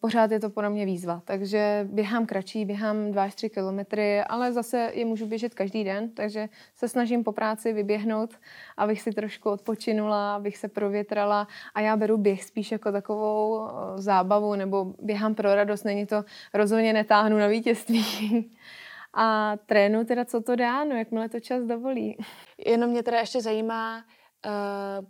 pořád 0.00 0.30
je 0.30 0.40
to 0.40 0.50
pro 0.50 0.70
mě 0.70 0.86
výzva, 0.86 1.22
takže 1.24 1.88
běhám 1.90 2.26
kratší, 2.26 2.64
běhám 2.64 3.10
2 3.12 3.22
až 3.22 3.34
3 3.34 3.50
kilometry, 3.50 4.20
ale 4.20 4.52
zase 4.52 4.90
je 4.94 5.04
můžu 5.04 5.26
běžet 5.26 5.54
každý 5.54 5.84
den, 5.84 6.10
takže 6.10 6.48
se 6.74 6.88
snažím 6.88 7.24
po 7.24 7.32
práci 7.32 7.72
vyběhnout, 7.72 8.34
abych 8.76 9.02
si 9.02 9.12
trošku 9.12 9.50
odpočinula, 9.50 10.34
abych 10.34 10.56
se 10.56 10.68
provětrala 10.68 11.48
a 11.74 11.80
já 11.80 11.96
beru 11.96 12.16
běh 12.16 12.44
spíš 12.44 12.72
jako 12.72 12.92
takovou 12.92 13.58
uh, 13.58 13.70
zábavu 13.96 14.54
nebo 14.54 14.94
běhám 15.02 15.34
pro 15.34 15.54
radost, 15.54 15.84
není 15.84 16.06
to 16.06 16.24
rozhodně 16.54 16.92
netáhnu 16.92 17.38
na 17.38 17.46
vítězství. 17.46 18.04
a 19.14 19.56
trénu 19.66 20.04
teda, 20.04 20.24
co 20.24 20.40
to 20.40 20.56
dá, 20.56 20.84
no 20.84 20.96
jakmile 20.96 21.28
to 21.28 21.40
čas 21.40 21.64
dovolí. 21.64 22.18
Jenom 22.66 22.90
mě 22.90 23.02
teda 23.02 23.18
ještě 23.18 23.40
zajímá, 23.40 24.04
uh, 24.46 25.06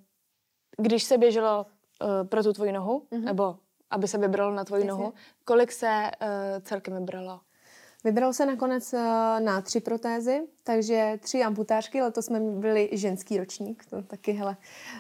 když 0.85 1.03
se 1.03 1.19
běželo 1.19 1.67
pro 2.29 2.43
tu 2.43 2.53
tvoji 2.53 2.73
nohu, 2.73 3.07
mm-hmm. 3.13 3.25
nebo 3.25 3.57
aby 3.91 4.09
se 4.09 4.19
vybralo 4.19 4.55
na 4.55 4.65
tvoji 4.65 4.81
Jasně. 4.81 4.91
nohu. 4.91 5.13
Kolik 5.45 5.73
se 5.73 6.11
uh, 6.23 6.29
celkem 6.63 6.95
vybralo? 6.95 7.41
Vybral 8.05 8.33
se 8.33 8.47
nakonec 8.47 8.93
uh, 8.93 9.01
na 9.41 9.61
tři 9.61 9.81
protézy, 9.81 10.41
takže 10.65 11.19
tři 11.23 11.43
amputářky, 11.43 12.03
letos 12.03 12.25
jsme 12.25 12.41
byli 12.41 12.89
ženský 12.93 13.39
ročník, 13.39 13.85
to 13.91 14.03
taky 14.03 14.33
hele, 14.33 14.57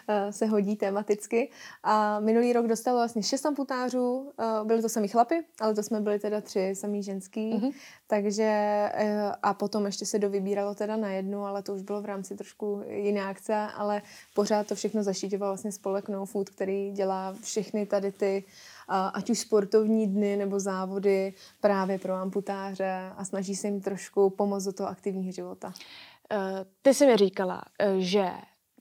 uh, 0.08 0.30
se 0.30 0.46
hodí 0.46 0.76
tematicky. 0.76 1.50
A 1.82 2.20
minulý 2.20 2.52
rok 2.52 2.66
dostalo 2.66 2.98
vlastně 2.98 3.22
šest 3.22 3.46
amputářů, 3.46 4.16
uh, 4.16 4.66
byly 4.66 4.82
to 4.82 4.88
sami 4.88 5.08
chlapy, 5.08 5.44
ale 5.60 5.74
to 5.74 5.82
jsme 5.82 6.00
byli 6.00 6.18
teda 6.18 6.40
tři 6.40 6.74
samý 6.74 7.02
ženský, 7.02 7.52
mm-hmm. 7.52 7.72
takže 8.06 8.88
a 9.42 9.54
potom 9.54 9.86
ještě 9.86 10.06
se 10.06 10.18
dovybíralo 10.18 10.74
teda 10.74 10.96
na 10.96 11.10
jednu, 11.10 11.44
ale 11.44 11.62
to 11.62 11.74
už 11.74 11.82
bylo 11.82 12.02
v 12.02 12.04
rámci 12.04 12.36
trošku 12.36 12.82
jiné 12.88 13.24
akce, 13.24 13.54
ale 13.54 14.02
pořád 14.34 14.66
to 14.66 14.74
všechno 14.74 15.02
zašítěval 15.02 15.50
vlastně 15.50 15.72
spolek 15.72 16.08
No 16.08 16.26
Food, 16.26 16.50
který 16.50 16.90
dělá 16.90 17.34
všechny 17.42 17.86
tady 17.86 18.12
ty 18.12 18.44
uh, 18.46 18.77
ať 18.88 19.30
už 19.30 19.38
sportovní 19.38 20.06
dny 20.06 20.36
nebo 20.36 20.60
závody 20.60 21.34
právě 21.60 21.98
pro 21.98 22.14
amputáře 22.14 23.12
a 23.16 23.24
snaží 23.24 23.56
se 23.56 23.66
jim 23.66 23.80
trošku 23.80 24.30
pomoct 24.30 24.64
do 24.64 24.72
toho 24.72 24.88
aktivního 24.88 25.32
života. 25.32 25.72
Eh, 26.32 26.64
ty 26.82 26.94
jsi 26.94 27.06
mi 27.06 27.16
říkala, 27.16 27.62
eh, 27.78 27.94
že 27.98 28.30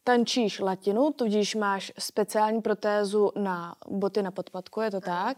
tančíš 0.08 0.60
latinu, 0.60 1.12
tudíž 1.12 1.56
máš 1.56 1.92
speciální 2.00 2.62
protézu 2.62 3.32
na 3.36 3.76
boty 3.88 4.22
na 4.22 4.32
podpadku, 4.32 4.82
je 4.82 4.92
to 4.92 5.02
tak? 5.02 5.38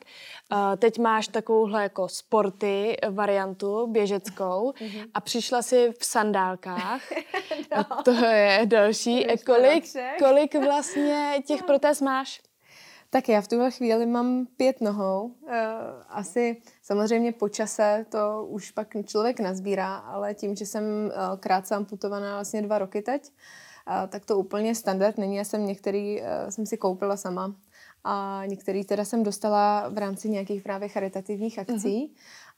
Uh, 0.51 0.75
teď 0.77 0.99
máš 0.99 1.27
takovouhle 1.27 1.83
jako 1.83 2.07
sporty 2.09 2.97
variantu 3.09 3.87
běžeckou 3.87 4.73
mhm. 4.81 5.03
a 5.13 5.21
přišla 5.21 5.61
si 5.61 5.93
v 5.99 6.05
sandálkách. 6.05 7.01
no. 7.75 7.85
A 7.99 8.03
to 8.03 8.11
je 8.11 8.61
další. 8.65 9.27
Kolik, 9.45 9.83
kolik 10.19 10.55
vlastně 10.55 11.43
těch 11.45 11.63
protéz 11.63 12.01
máš? 12.01 12.41
Tak 13.11 13.29
já 13.29 13.41
v 13.41 13.47
tuhle 13.47 13.71
chvíli 13.71 14.05
mám 14.05 14.47
pět 14.57 14.81
nohou. 14.81 15.31
Eh, 15.47 15.67
asi 16.09 16.57
samozřejmě 16.81 17.31
po 17.31 17.49
čase 17.49 18.05
to 18.09 18.45
už 18.49 18.71
pak 18.71 18.87
člověk 19.05 19.39
nazbírá, 19.39 19.95
ale 19.95 20.33
tím, 20.33 20.55
že 20.55 20.65
jsem 20.65 20.83
eh, 20.83 21.37
krátce 21.37 21.75
amputovaná 21.75 22.33
vlastně 22.33 22.61
dva 22.61 22.77
roky 22.77 23.01
teď, 23.01 23.31
eh, 23.87 24.07
tak 24.07 24.25
to 24.25 24.37
úplně 24.37 24.75
standard 24.75 25.17
není. 25.17 25.35
Já 25.35 25.43
jsem 25.43 25.65
některý 25.65 26.21
jsem 26.49 26.65
si 26.65 26.77
koupila 26.77 27.17
sama 27.17 27.55
a 28.03 28.43
některý 28.45 28.85
teda 28.85 29.05
jsem 29.05 29.23
dostala 29.23 29.89
v 29.89 29.97
rámci 29.97 30.29
nějakých 30.29 30.63
právě 30.63 30.89
charitativních 30.89 31.59
akcí. 31.59 31.73
Uh-huh. 31.75 32.09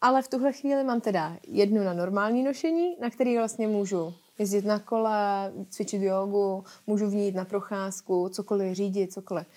Ale 0.01 0.21
v 0.21 0.27
tuhle 0.27 0.53
chvíli 0.53 0.83
mám 0.83 1.01
teda 1.01 1.37
jednu 1.47 1.83
na 1.83 1.93
normální 1.93 2.43
nošení, 2.43 2.97
na 3.01 3.09
který 3.09 3.37
vlastně 3.37 3.67
můžu 3.67 4.13
jezdit 4.39 4.65
na 4.65 4.79
kole, 4.79 5.51
cvičit 5.69 6.01
jogu, 6.01 6.63
můžu 6.87 7.09
v 7.09 7.15
ní 7.15 7.25
jít 7.25 7.35
na 7.35 7.45
procházku, 7.45 8.29
cokoliv 8.29 8.75
řídit, 8.75 9.13
cokoliv. 9.13 9.47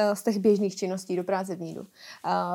Eh, 0.00 0.16
z 0.16 0.22
těch 0.22 0.38
běžných 0.38 0.76
činností 0.76 1.16
do 1.16 1.24
práce 1.24 1.56
v 1.56 1.60
nídu. 1.60 1.86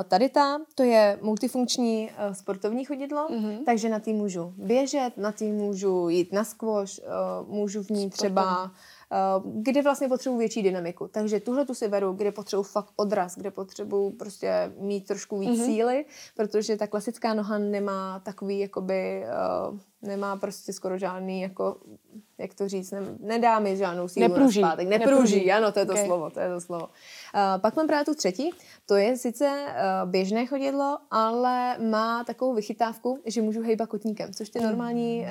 Tady 0.07 0.29
ta, 0.29 0.61
to 0.75 0.83
je 0.83 1.19
multifunkční 1.21 2.11
eh, 2.17 2.35
sportovní 2.35 2.85
chodidlo, 2.85 3.27
mm-hmm. 3.27 3.63
takže 3.65 3.89
na 3.89 3.99
tým 3.99 4.15
můžu 4.15 4.53
běžet, 4.57 5.17
na 5.17 5.31
tým 5.31 5.55
můžu 5.55 6.09
jít 6.09 6.33
na 6.33 6.43
skvoš, 6.43 7.01
eh, 7.03 7.09
můžu 7.47 7.83
v 7.83 7.89
ní 7.89 8.09
třeba 8.09 8.71
kde 9.45 9.81
vlastně 9.81 10.07
potřebuji 10.07 10.37
větší 10.37 10.63
dynamiku. 10.63 11.07
Takže 11.07 11.39
tuhle 11.39 11.65
tu 11.65 11.73
si 11.73 11.87
beru, 11.87 12.13
kde 12.13 12.31
potřebuji 12.31 12.63
fakt 12.63 12.93
odraz, 12.95 13.35
kde 13.35 13.51
potřebuji 13.51 14.11
prostě 14.11 14.73
mít 14.79 15.07
trošku 15.07 15.39
víc 15.39 15.59
mm-hmm. 15.59 15.65
síly, 15.65 16.05
protože 16.35 16.77
ta 16.77 16.87
klasická 16.87 17.33
noha 17.33 17.57
nemá 17.57 18.19
takový, 18.19 18.59
jakoby, 18.59 19.23
uh, 19.69 19.79
nemá 20.03 20.35
prostě 20.35 20.73
skoro 20.73 20.97
žádný 20.97 21.41
jako 21.41 21.77
jak 22.37 22.53
to 22.53 22.67
říct, 22.69 22.91
ne, 22.91 22.99
nedá 23.19 23.59
mi 23.59 23.77
žádnou 23.77 24.07
sílu 24.07 24.27
Nepruží. 24.27 24.61
na 24.61 24.67
zpátek. 24.67 24.87
Nepruží, 24.87 25.11
Nepruží. 25.15 25.51
ano, 25.51 25.71
to 25.71 25.79
je 25.79 25.85
to 25.85 25.91
Okay. 25.91 26.05
slovo, 26.05 26.29
to 26.29 26.39
je 26.39 26.49
to 26.49 26.61
slovo. 26.61 26.83
Uh, 26.85 27.61
pak 27.61 27.75
mám 27.75 27.87
právě 27.87 28.05
tu 28.05 28.15
třetí, 28.15 28.51
to 28.85 28.95
je 28.95 29.17
sice 29.17 29.45
uh, 29.45 30.09
běžné 30.09 30.45
chodidlo, 30.45 30.97
ale 31.11 31.77
má 31.89 32.23
takovou 32.23 32.53
vychytávku, 32.53 33.19
že 33.25 33.41
můžu 33.41 33.61
hejbat 33.61 33.89
kotníkem, 33.89 34.33
což 34.33 34.49
ty 34.49 34.59
normální 34.59 35.25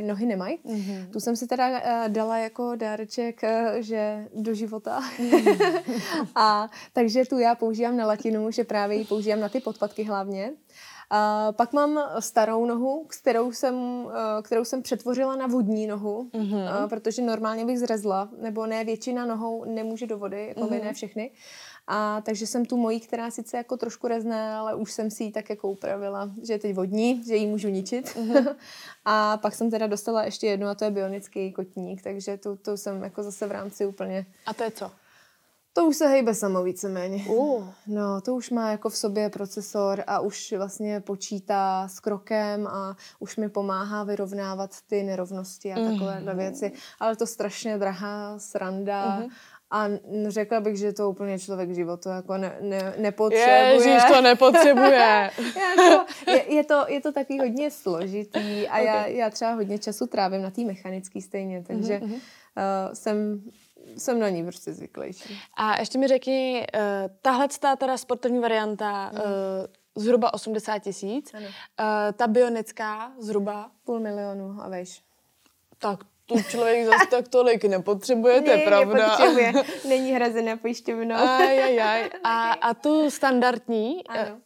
uh, 0.00 0.06
nohy 0.06 0.26
nemají. 0.26 0.58
Mhm. 0.64 1.06
Tu 1.12 1.20
jsem 1.20 1.36
si 1.36 1.46
teda 1.46 1.68
uh, 1.68 2.08
dala 2.08 2.38
jako 2.38 2.76
dáreček, 2.76 3.40
uh, 3.42 3.80
že 3.80 4.28
do 4.34 4.54
života. 4.54 5.00
a 6.34 6.70
takže 6.92 7.24
tu 7.24 7.38
já 7.38 7.54
používám 7.54 7.96
na 7.96 8.06
latinu, 8.06 8.50
že 8.50 8.64
právě 8.64 8.96
ji 8.96 9.04
používám 9.04 9.40
na 9.40 9.48
ty 9.48 9.60
podpatky 9.60 10.02
hlavně. 10.04 10.52
A 11.10 11.52
pak 11.52 11.72
mám 11.72 12.00
starou 12.18 12.66
nohu, 12.66 13.06
kterou 13.08 13.52
jsem, 13.52 13.74
eh, 14.10 14.42
kterou 14.42 14.64
jsem 14.64 14.82
přetvořila 14.82 15.36
na 15.36 15.46
vodní 15.46 15.86
nohu, 15.86 16.30
mm-hmm. 16.32 16.88
protože 16.88 17.22
normálně 17.22 17.64
bych 17.64 17.78
zrezla, 17.78 18.28
nebo 18.38 18.66
ne, 18.66 18.84
většina 18.84 19.26
nohou 19.26 19.64
nemůže 19.64 20.06
do 20.06 20.18
vody, 20.18 20.46
jako 20.48 20.60
mm-hmm. 20.60 20.84
ne 20.84 20.92
všechny. 20.92 21.30
A 21.86 22.20
takže 22.20 22.46
jsem 22.46 22.64
tu 22.64 22.76
mojí, 22.76 23.00
která 23.00 23.30
sice 23.30 23.56
jako 23.56 23.76
trošku 23.76 24.08
rezne, 24.08 24.54
ale 24.54 24.74
už 24.74 24.92
jsem 24.92 25.10
si 25.10 25.24
ji 25.24 25.32
tak 25.32 25.50
jako 25.50 25.70
upravila, 25.70 26.30
že 26.42 26.52
je 26.52 26.58
teď 26.58 26.74
vodní, 26.74 27.24
že 27.24 27.36
ji 27.36 27.46
můžu 27.46 27.68
ničit. 27.68 28.06
Mm-hmm. 28.06 28.54
a 29.04 29.36
pak 29.36 29.54
jsem 29.54 29.70
teda 29.70 29.86
dostala 29.86 30.24
ještě 30.24 30.46
jednu 30.46 30.66
a 30.66 30.74
to 30.74 30.84
je 30.84 30.90
bionický 30.90 31.52
kotník, 31.52 32.02
takže 32.02 32.36
tu, 32.36 32.56
tu 32.56 32.76
jsem 32.76 33.02
jako 33.02 33.22
zase 33.22 33.46
v 33.46 33.52
rámci 33.52 33.86
úplně... 33.86 34.26
A 34.46 34.54
to 34.54 34.62
je 34.62 34.70
co? 34.70 34.90
To 35.76 35.86
už 35.86 35.96
se 35.96 36.06
hejbe 36.08 36.34
samo 36.34 36.62
víceméně. 36.62 37.24
Uh. 37.28 37.64
No, 37.86 38.20
to 38.20 38.34
už 38.34 38.50
má 38.50 38.70
jako 38.70 38.88
v 38.88 38.96
sobě 38.96 39.30
procesor 39.30 40.04
a 40.06 40.20
už 40.20 40.54
vlastně 40.56 41.00
počítá 41.00 41.88
s 41.88 42.00
krokem 42.00 42.66
a 42.66 42.96
už 43.18 43.36
mi 43.36 43.48
pomáhá 43.48 44.04
vyrovnávat 44.04 44.70
ty 44.86 45.02
nerovnosti 45.02 45.72
a 45.72 45.74
takovéhle 45.90 46.34
věci. 46.34 46.72
Ale 47.00 47.16
to 47.16 47.26
strašně 47.26 47.78
drahá 47.78 48.38
sranda. 48.38 49.22
A 49.70 49.84
n- 49.84 50.00
řekla 50.28 50.60
bych, 50.60 50.76
že 50.76 50.92
to 50.92 51.10
úplně 51.10 51.38
člověk 51.38 51.74
životu 51.74 52.08
jako 52.08 52.36
ne, 52.36 52.56
ne, 52.60 52.94
nepotřebuje. 52.98 53.72
Ježíš, 53.74 54.04
to 54.08 54.20
nepotřebuje. 54.20 55.30
jako, 55.56 56.04
je, 56.30 56.54
je, 56.54 56.64
to, 56.64 56.84
je 56.88 57.00
to 57.00 57.12
taky 57.12 57.38
hodně 57.38 57.70
složitý 57.70 58.68
a 58.68 58.78
já, 58.78 59.06
já 59.06 59.30
třeba 59.30 59.52
hodně 59.52 59.78
času 59.78 60.06
trávím 60.06 60.42
na 60.42 60.50
té 60.50 60.64
mechanické 60.64 61.20
stejně, 61.20 61.64
takže 61.66 62.00
uh, 62.00 62.12
jsem, 62.92 63.42
jsem 63.98 64.18
na 64.20 64.28
ní 64.28 64.42
prostě 64.42 64.72
zvyklejší. 64.72 65.40
A 65.54 65.78
ještě 65.78 65.98
mi 65.98 66.08
řekni, 66.08 66.66
uh, 66.74 66.80
tahle 67.22 67.48
teda 67.78 67.96
sportovní 67.96 68.38
varianta 68.38 69.10
uh, 69.12 70.02
zhruba 70.02 70.34
80 70.34 70.78
tisíc, 70.78 71.34
uh, 71.34 71.40
ta 72.16 72.26
bionická 72.26 73.12
zhruba, 73.18 73.70
Půl 73.84 74.00
milionu 74.00 74.56
a 74.62 74.68
vejš. 74.68 75.02
tak 75.78 76.00
tu 76.26 76.42
člověk 76.42 76.86
zase 76.86 77.06
tak 77.10 77.28
tolik 77.28 77.64
nepotřebuje, 77.64 78.42
to 78.42 78.50
je 78.50 78.58
pravda. 78.58 78.94
nepotřebuje. 78.94 79.52
Není 79.88 80.12
hrazená 80.12 80.56
pojišťovnou. 80.56 81.16
A, 82.24 82.52
a 82.52 82.74
tu 82.74 83.10
standardní, 83.10 84.06
Ano. 84.06 84.36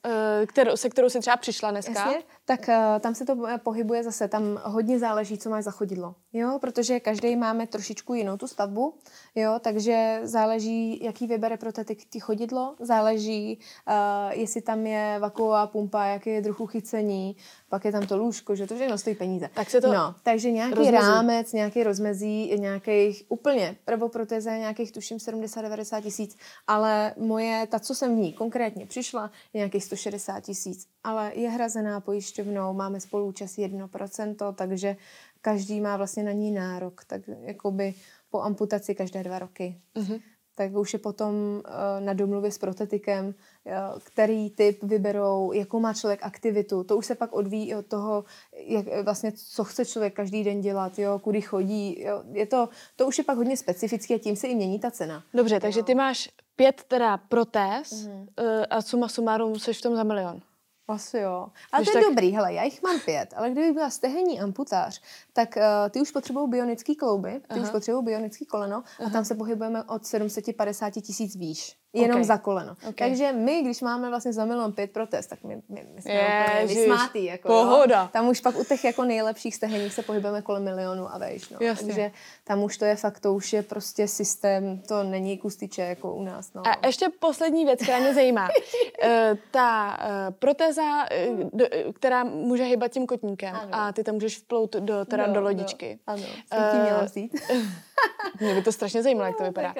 eh, 0.42 0.46
kterou, 0.46 0.76
se 0.76 0.88
kterou 0.90 1.08
si 1.08 1.20
třeba 1.20 1.36
přišla 1.36 1.70
dneska, 1.70 1.92
Jasně, 1.92 2.22
tak 2.48 2.68
uh, 2.68 3.00
tam 3.00 3.14
se 3.14 3.24
to 3.24 3.46
eh, 3.46 3.58
pohybuje 3.58 4.04
zase, 4.04 4.28
tam 4.28 4.60
hodně 4.64 4.98
záleží, 4.98 5.38
co 5.38 5.50
máš 5.50 5.64
za 5.64 5.70
chodidlo, 5.70 6.14
jo, 6.32 6.58
protože 6.60 7.00
každý 7.00 7.36
máme 7.36 7.66
trošičku 7.66 8.14
jinou 8.14 8.36
tu 8.36 8.46
stavbu, 8.46 8.94
jo, 9.34 9.58
takže 9.60 10.20
záleží, 10.22 11.04
jaký 11.04 11.26
vybere 11.26 11.56
pro 11.56 11.72
ty, 11.72 11.84
ty 11.84 12.20
chodidlo, 12.20 12.74
záleží, 12.80 13.58
uh, 13.88 13.94
jestli 14.40 14.60
tam 14.60 14.86
je 14.86 15.18
vakuová 15.18 15.66
pumpa, 15.66 16.04
jaký 16.04 16.30
je 16.30 16.42
druh 16.42 16.60
uchycení, 16.60 17.36
pak 17.68 17.84
je 17.84 17.92
tam 17.92 18.06
to 18.06 18.16
lůžko, 18.16 18.56
že 18.56 18.66
to 18.66 18.74
všechno 18.74 18.98
stojí 18.98 19.16
peníze. 19.16 19.50
Tak 19.54 19.70
se 19.70 19.80
to 19.80 19.92
no, 19.92 20.14
takže 20.22 20.50
nějaký 20.50 20.74
rozmezí. 20.74 20.96
rámec, 20.96 21.52
nějaký 21.52 21.82
rozmezí, 21.82 22.52
nějakých 22.58 23.24
úplně 23.28 23.76
prvoproteze, 23.84 24.58
nějakých 24.58 24.92
tuším 24.92 25.18
70-90 25.18 26.02
tisíc, 26.02 26.36
ale 26.66 27.14
moje, 27.16 27.66
ta, 27.66 27.78
co 27.78 27.94
jsem 27.94 28.16
v 28.16 28.18
ní 28.18 28.32
konkrétně 28.32 28.86
přišla, 28.86 29.30
je 29.52 29.58
nějakých 29.58 29.84
160 29.84 30.40
tisíc, 30.40 30.86
ale 31.04 31.32
je 31.34 31.48
hrazená 31.48 32.00
pojišťovnou, 32.38 32.74
máme 32.74 33.00
spoluúčast 33.00 33.58
1%, 33.58 34.54
takže 34.54 34.96
každý 35.40 35.80
má 35.80 35.96
vlastně 35.96 36.22
na 36.22 36.32
ní 36.32 36.50
nárok, 36.50 37.04
tak 37.04 37.22
jakoby 37.42 37.94
po 38.30 38.40
amputaci 38.42 38.94
každé 38.94 39.22
dva 39.22 39.38
roky. 39.38 39.80
Mm-hmm. 39.96 40.20
Tak 40.54 40.72
už 40.72 40.92
je 40.92 40.98
potom 40.98 41.34
uh, 41.34 42.04
na 42.04 42.12
domluvě 42.12 42.50
s 42.50 42.58
protetikem, 42.58 43.26
uh, 43.26 43.72
který 44.04 44.50
typ 44.50 44.82
vyberou, 44.82 45.52
jakou 45.52 45.80
má 45.80 45.94
člověk 45.94 46.20
aktivitu. 46.22 46.84
To 46.84 46.96
už 46.96 47.06
se 47.06 47.14
pak 47.14 47.32
odvíjí 47.32 47.74
od 47.74 47.86
toho, 47.86 48.24
jak, 48.66 48.86
vlastně, 49.04 49.32
co 49.32 49.64
chce 49.64 49.84
člověk 49.86 50.14
každý 50.14 50.44
den 50.44 50.60
dělat, 50.60 50.98
jo, 50.98 51.18
kudy 51.18 51.40
chodí. 51.40 52.02
Jo. 52.02 52.22
Je 52.32 52.46
to, 52.46 52.68
to 52.96 53.06
už 53.06 53.18
je 53.18 53.24
pak 53.24 53.36
hodně 53.36 53.56
specifické 53.56 54.14
a 54.14 54.18
tím 54.18 54.36
se 54.36 54.46
i 54.46 54.54
mění 54.54 54.78
ta 54.78 54.90
cena. 54.90 55.22
Dobře, 55.34 55.60
takže 55.60 55.82
ty 55.82 55.94
máš 55.94 56.28
pět 56.56 56.82
teda 56.88 57.16
protéz 57.16 57.90
mm-hmm. 57.90 58.26
a 58.70 58.82
suma 58.82 59.08
sumarum 59.08 59.58
jsi 59.58 59.72
v 59.72 59.82
tom 59.82 59.96
za 59.96 60.02
milion. 60.02 60.42
Asi 60.88 61.18
jo. 61.18 61.48
Ale 61.72 61.82
Když 61.82 61.92
to 61.92 61.98
je 61.98 62.04
tak- 62.04 62.10
dobrý, 62.10 62.30
hele, 62.32 62.54
já 62.54 62.62
jich 62.62 62.82
mám 62.82 63.00
pět, 63.00 63.34
ale 63.36 63.50
kdyby 63.50 63.72
byla 63.72 63.90
stehenní 63.90 64.40
amputář, 64.40 65.00
tak 65.32 65.56
uh, 65.56 65.62
ty 65.90 66.00
už 66.00 66.10
potřebují 66.10 66.50
bionický 66.50 66.94
klouby, 66.96 67.32
ty 67.32 67.44
Aha. 67.48 67.62
už 67.62 67.70
potřebují 67.70 68.04
bionický 68.04 68.46
koleno 68.46 68.82
a 69.06 69.10
tam 69.10 69.24
se 69.24 69.34
pohybujeme 69.34 69.82
od 69.84 70.06
750 70.06 70.90
tisíc 70.90 71.36
výš. 71.36 71.76
Jenom 71.92 72.20
Ok. 72.20 72.26
za 72.26 72.38
koleno. 72.38 72.76
Ok. 72.88 72.94
Takže 72.94 73.32
my, 73.32 73.62
když 73.62 73.80
máme 73.80 74.08
vlastně 74.08 74.32
za 74.32 74.44
milion 74.44 74.72
pět 74.72 74.90
protest, 74.92 75.26
tak 75.26 75.44
my, 75.44 75.62
my, 75.68 75.86
my 75.94 76.02
jsme 76.02 76.12
úplně 76.12 76.60
Ježiš, 76.60 76.76
vysmátý. 76.78 77.24
Jako, 77.24 77.48
pohoda. 77.48 78.02
Jo. 78.02 78.08
Tam 78.12 78.28
už 78.28 78.40
pak 78.40 78.56
u 78.56 78.64
těch 78.64 78.84
jako 78.84 79.04
nejlepších 79.04 79.54
steheních 79.54 79.94
se 79.94 80.02
pohybujeme 80.02 80.42
kolem 80.42 80.64
milionu 80.64 81.14
a 81.14 81.18
vejš. 81.18 81.48
No. 81.48 81.58
Jasně. 81.60 81.86
Takže 81.86 82.10
tam 82.44 82.62
už 82.62 82.76
to 82.78 82.84
je 82.84 82.96
fakt, 82.96 83.20
to 83.20 83.34
už 83.34 83.52
je 83.52 83.62
prostě 83.62 84.08
systém, 84.08 84.78
to 84.88 85.02
není 85.02 85.38
kustiče 85.38 85.82
jako 85.82 86.14
u 86.14 86.22
nás. 86.22 86.52
No. 86.54 86.62
A 86.66 86.86
ještě 86.86 87.06
poslední 87.18 87.64
věc, 87.64 87.82
která 87.82 87.98
mě 87.98 88.14
zajímá. 88.14 88.48
Eh, 89.02 89.36
ta 89.50 89.98
eh, 90.00 90.30
protéza, 90.30 91.06
eh, 91.10 91.28
eh, 91.72 91.92
která 91.92 92.24
může 92.24 92.64
hýbat 92.64 92.90
tím 92.90 93.06
kotníkem 93.06 93.54
Ano. 93.56 93.68
a 93.72 93.92
ty 93.92 94.04
tam 94.04 94.14
můžeš 94.14 94.38
vplout 94.38 94.76
do, 94.76 95.04
teda 95.04 95.26
No, 95.26 95.32
do 95.34 95.40
no, 95.40 95.46
lodičky. 95.46 95.98
Ano, 96.06 96.22
jsem 96.22 96.62
tím 96.72 96.80
měla 96.82 97.04
vzít. 97.04 97.40
Mě 98.40 98.54
by 98.54 98.62
to 98.62 98.72
strašně 98.72 99.02
zajímalo, 99.02 99.26
jak 99.26 99.36
to 99.36 99.44
vypadá. 99.44 99.74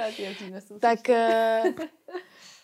Tak 0.80 0.98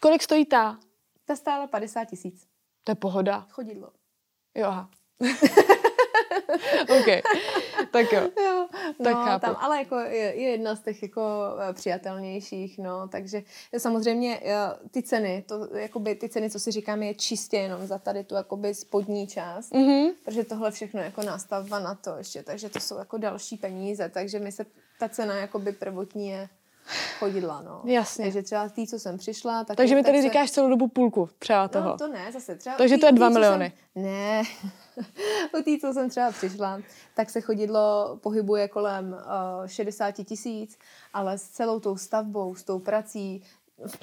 kolik 0.04 0.22
stojí 0.22 0.44
ta? 0.46 0.78
Ta 1.24 1.36
stála 1.36 1.66
50 1.66 2.04
tisíc. 2.04 2.46
To 2.84 2.90
je 2.92 2.94
pohoda. 2.96 3.46
Chodidlo. 3.50 3.88
Jo, 4.54 4.66
aha. 4.66 4.90
OK. 6.82 7.06
Tak 7.90 8.12
jo. 8.12 8.20
Jo, 8.44 8.66
Tak 9.04 9.14
no, 9.14 9.24
chápu. 9.24 9.46
tam, 9.46 9.56
ale 9.60 9.78
jako 9.78 9.98
je, 9.98 10.16
je 10.16 10.50
jedna 10.50 10.74
z 10.76 10.80
těch 10.80 11.02
jako 11.02 11.22
eh, 11.70 11.72
přijatelnějších, 11.72 12.78
no, 12.78 13.08
takže 13.08 13.42
samozřejmě 13.78 14.40
eh, 14.44 14.54
ty 14.90 15.02
ceny, 15.02 15.44
to, 15.48 15.76
jakoby, 15.76 16.14
ty 16.14 16.28
ceny, 16.28 16.50
co 16.50 16.60
si 16.60 16.70
říkáme, 16.70 17.06
je 17.06 17.14
čistě 17.14 17.56
jenom 17.56 17.86
za 17.86 17.98
tady 17.98 18.24
tu 18.24 18.34
jakoby 18.34 18.74
spodní 18.74 19.26
část, 19.26 19.72
Mhm. 19.74 20.10
protože 20.24 20.44
tohle 20.44 20.70
všechno 20.70 21.00
je 21.00 21.06
jako 21.06 21.22
nástavba 21.22 21.78
na 21.78 21.94
to 21.94 22.16
ještě, 22.16 22.42
takže 22.42 22.68
to 22.68 22.80
jsou 22.80 22.98
jako 22.98 23.18
další 23.18 23.56
peníze, 23.56 24.08
takže 24.08 24.38
mi 24.38 24.52
se 24.52 24.66
ta 24.98 25.08
cena 25.08 25.34
jakoby 25.34 25.72
prvotní 25.72 26.28
je 26.28 26.48
chodidla, 27.18 27.62
no. 27.62 27.82
Jasně. 27.84 28.24
Takže 28.24 28.42
třeba 28.42 28.68
tý, 28.68 28.86
co 28.86 28.98
jsem 28.98 29.18
přišla, 29.18 29.64
tak 29.64 29.76
Takže 29.76 29.94
mi 29.94 30.02
tak 30.02 30.06
tady 30.06 30.18
se- 30.22 30.28
říkáš 30.28 30.50
celou 30.50 30.68
dobu 30.68 30.88
půlku 30.88 31.28
třeba 31.38 31.68
toho. 31.68 31.88
No, 31.88 31.98
to 31.98 32.08
ne, 32.08 32.32
zase 32.32 32.56
třeba... 32.56 32.76
Takže 32.76 32.96
u 32.96 32.98
to 32.98 33.06
je 33.06 33.12
tý- 33.12 33.16
dva 33.16 33.28
tý, 33.28 33.34
miliony. 33.34 33.72
Jsem, 33.94 34.02
ne, 34.04 34.42
u 35.58 35.62
té, 35.62 35.70
co 35.80 35.92
jsem 35.92 36.10
třeba 36.10 36.30
přišla, 36.32 36.80
tak 37.16 37.30
se 37.30 37.40
chodidlo 37.40 38.16
pohybuje 38.22 38.68
kolem 38.68 39.12
uh, 39.60 39.66
60 39.66 40.10
tisíc, 40.12 40.78
ale 41.12 41.38
s 41.38 41.42
celou 41.48 41.80
tou 41.80 41.96
stavbou, 41.96 42.54
s 42.54 42.62
tou 42.64 42.78
prací, 42.78 43.42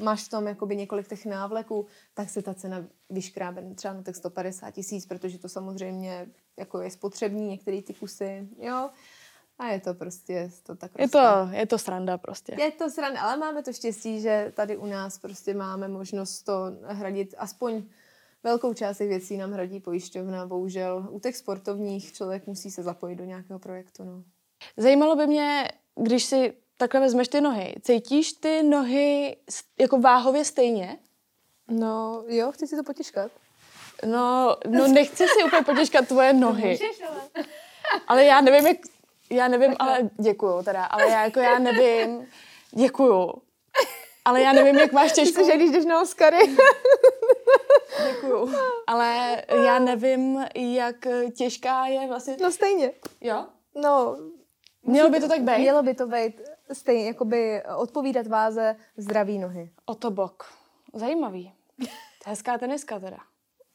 máš 0.03 0.23
v 0.23 0.29
tom 0.29 0.47
jakoby 0.47 0.75
několik 0.75 1.07
těch 1.07 1.25
návleků, 1.25 1.85
tak 2.13 2.29
se 2.29 2.41
ta 2.41 2.53
cena 2.53 2.83
vyškrábe 3.09 3.63
třeba 3.75 3.93
na 3.93 4.03
těch 4.03 4.15
150 4.15 4.71
tisíc, 4.71 5.05
protože 5.05 5.37
to 5.37 5.49
samozřejmě 5.49 6.27
jako 6.57 6.81
je 6.81 6.91
spotřební 6.91 7.47
některé 7.47 7.81
ty 7.81 7.93
kusy, 7.93 8.47
jo. 8.59 8.89
A 9.61 9.67
je 9.67 9.79
to 9.79 9.93
prostě 9.93 10.51
to 10.63 10.75
tak 10.75 10.91
Je 10.97 11.05
roste. 11.05 11.19
to, 11.19 11.49
je 11.57 11.65
to 11.65 11.77
sranda 11.77 12.17
prostě. 12.17 12.55
Je 12.59 12.71
to 12.71 12.89
sranda, 12.89 13.21
ale 13.21 13.37
máme 13.37 13.63
to 13.63 13.73
štěstí, 13.73 14.21
že 14.21 14.51
tady 14.55 14.77
u 14.77 14.85
nás 14.85 15.17
prostě 15.17 15.53
máme 15.53 15.87
možnost 15.87 16.41
to 16.41 16.53
hradit 16.83 17.35
aspoň 17.37 17.83
velkou 18.43 18.73
část 18.73 18.97
těch 18.97 19.07
věcí 19.07 19.37
nám 19.37 19.51
hradí 19.51 19.79
pojišťovna, 19.79 20.45
bohužel. 20.45 21.07
U 21.09 21.19
těch 21.19 21.37
sportovních 21.37 22.13
člověk 22.13 22.47
musí 22.47 22.71
se 22.71 22.83
zapojit 22.83 23.15
do 23.15 23.23
nějakého 23.23 23.59
projektu. 23.59 24.03
No. 24.03 24.23
Zajímalo 24.77 25.15
by 25.15 25.27
mě, 25.27 25.67
když 25.95 26.23
si 26.23 26.53
takhle 26.77 27.01
vezmeš 27.01 27.27
ty 27.27 27.41
nohy, 27.41 27.75
cítíš 27.81 28.33
ty 28.33 28.63
nohy 28.63 29.37
jako 29.79 29.99
váhově 29.99 30.45
stejně? 30.45 30.97
no 31.67 32.23
jo, 32.27 32.51
chci 32.51 32.67
si 32.67 32.75
to 32.75 32.83
potěžkat. 32.83 33.31
No, 34.05 34.57
no 34.67 34.87
nechci 34.87 35.27
si 35.27 35.43
úplně 35.43 35.61
potěžkat 35.61 36.07
tvoje 36.07 36.33
nohy. 36.47 36.79
Ale 38.07 38.25
já 38.25 38.41
nevím, 38.41 38.67
jak... 38.67 38.77
Já 39.31 39.47
nevím, 39.47 39.75
ale 39.79 40.09
děkuju 40.19 40.63
teda, 40.63 40.85
ale 40.85 41.09
já 41.09 41.23
jako 41.23 41.39
já 41.39 41.59
nevím, 41.59 42.27
děkuju. 42.71 43.33
Ale 44.25 44.41
já 44.41 44.53
nevím, 44.53 44.75
jak 44.75 44.91
máš 44.91 45.11
těžkou... 45.11 45.45
že 45.45 45.55
když 45.55 45.71
jdeš 45.71 45.85
na 45.85 46.01
Oscary. 46.01 46.37
Děkuju. 48.11 48.53
Ale 48.87 49.37
já 49.65 49.79
nevím, 49.79 50.45
jak 50.55 51.07
těžká 51.37 51.85
je 51.85 52.07
vlastně... 52.07 52.37
no 52.41 52.51
stejně. 52.51 52.91
Jo? 53.21 53.45
No, 53.75 54.17
Mělo 54.83 55.09
by 55.09 55.19
to 55.19 55.27
tak 55.27 55.41
být? 55.41 55.57
Mělo 55.57 55.83
by 55.83 55.93
to 55.93 56.07
být 56.07 56.41
stejně, 56.73 57.05
jakoby 57.05 57.63
odpovídat 57.77 58.27
váze 58.27 58.75
zdraví 58.97 59.39
nohy. 59.39 59.71
O 59.85 59.95
to 59.95 60.11
bok. 60.11 60.53
Zajímavý. 60.93 61.53
To 61.77 61.83
je 61.85 61.89
hezká 62.25 62.57
teniska 62.57 62.99
teda. 62.99 63.17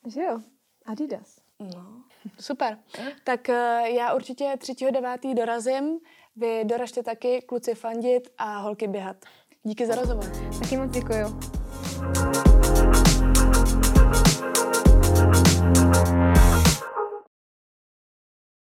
Že 0.07 0.23
jo? 0.23 0.41
Adidas. 0.87 1.41
No, 1.61 2.03
super. 2.41 2.79
Tak 3.25 3.49
eh, 3.49 3.91
já 3.91 4.15
určitě 4.15 4.45
3.9. 4.45 5.35
dorazím. 5.35 5.99
Vy 6.37 6.65
doražte 6.65 7.03
taky 7.03 7.43
kluci 7.43 7.75
fandit 7.75 8.29
a 8.39 8.59
holky 8.59 8.89
běhat. 8.89 9.17
Díky 9.63 9.87
za 9.87 9.95
rozhovor. 9.95 10.25
Taky 10.63 10.77
moc 10.77 10.91
děkuju. 10.91 11.41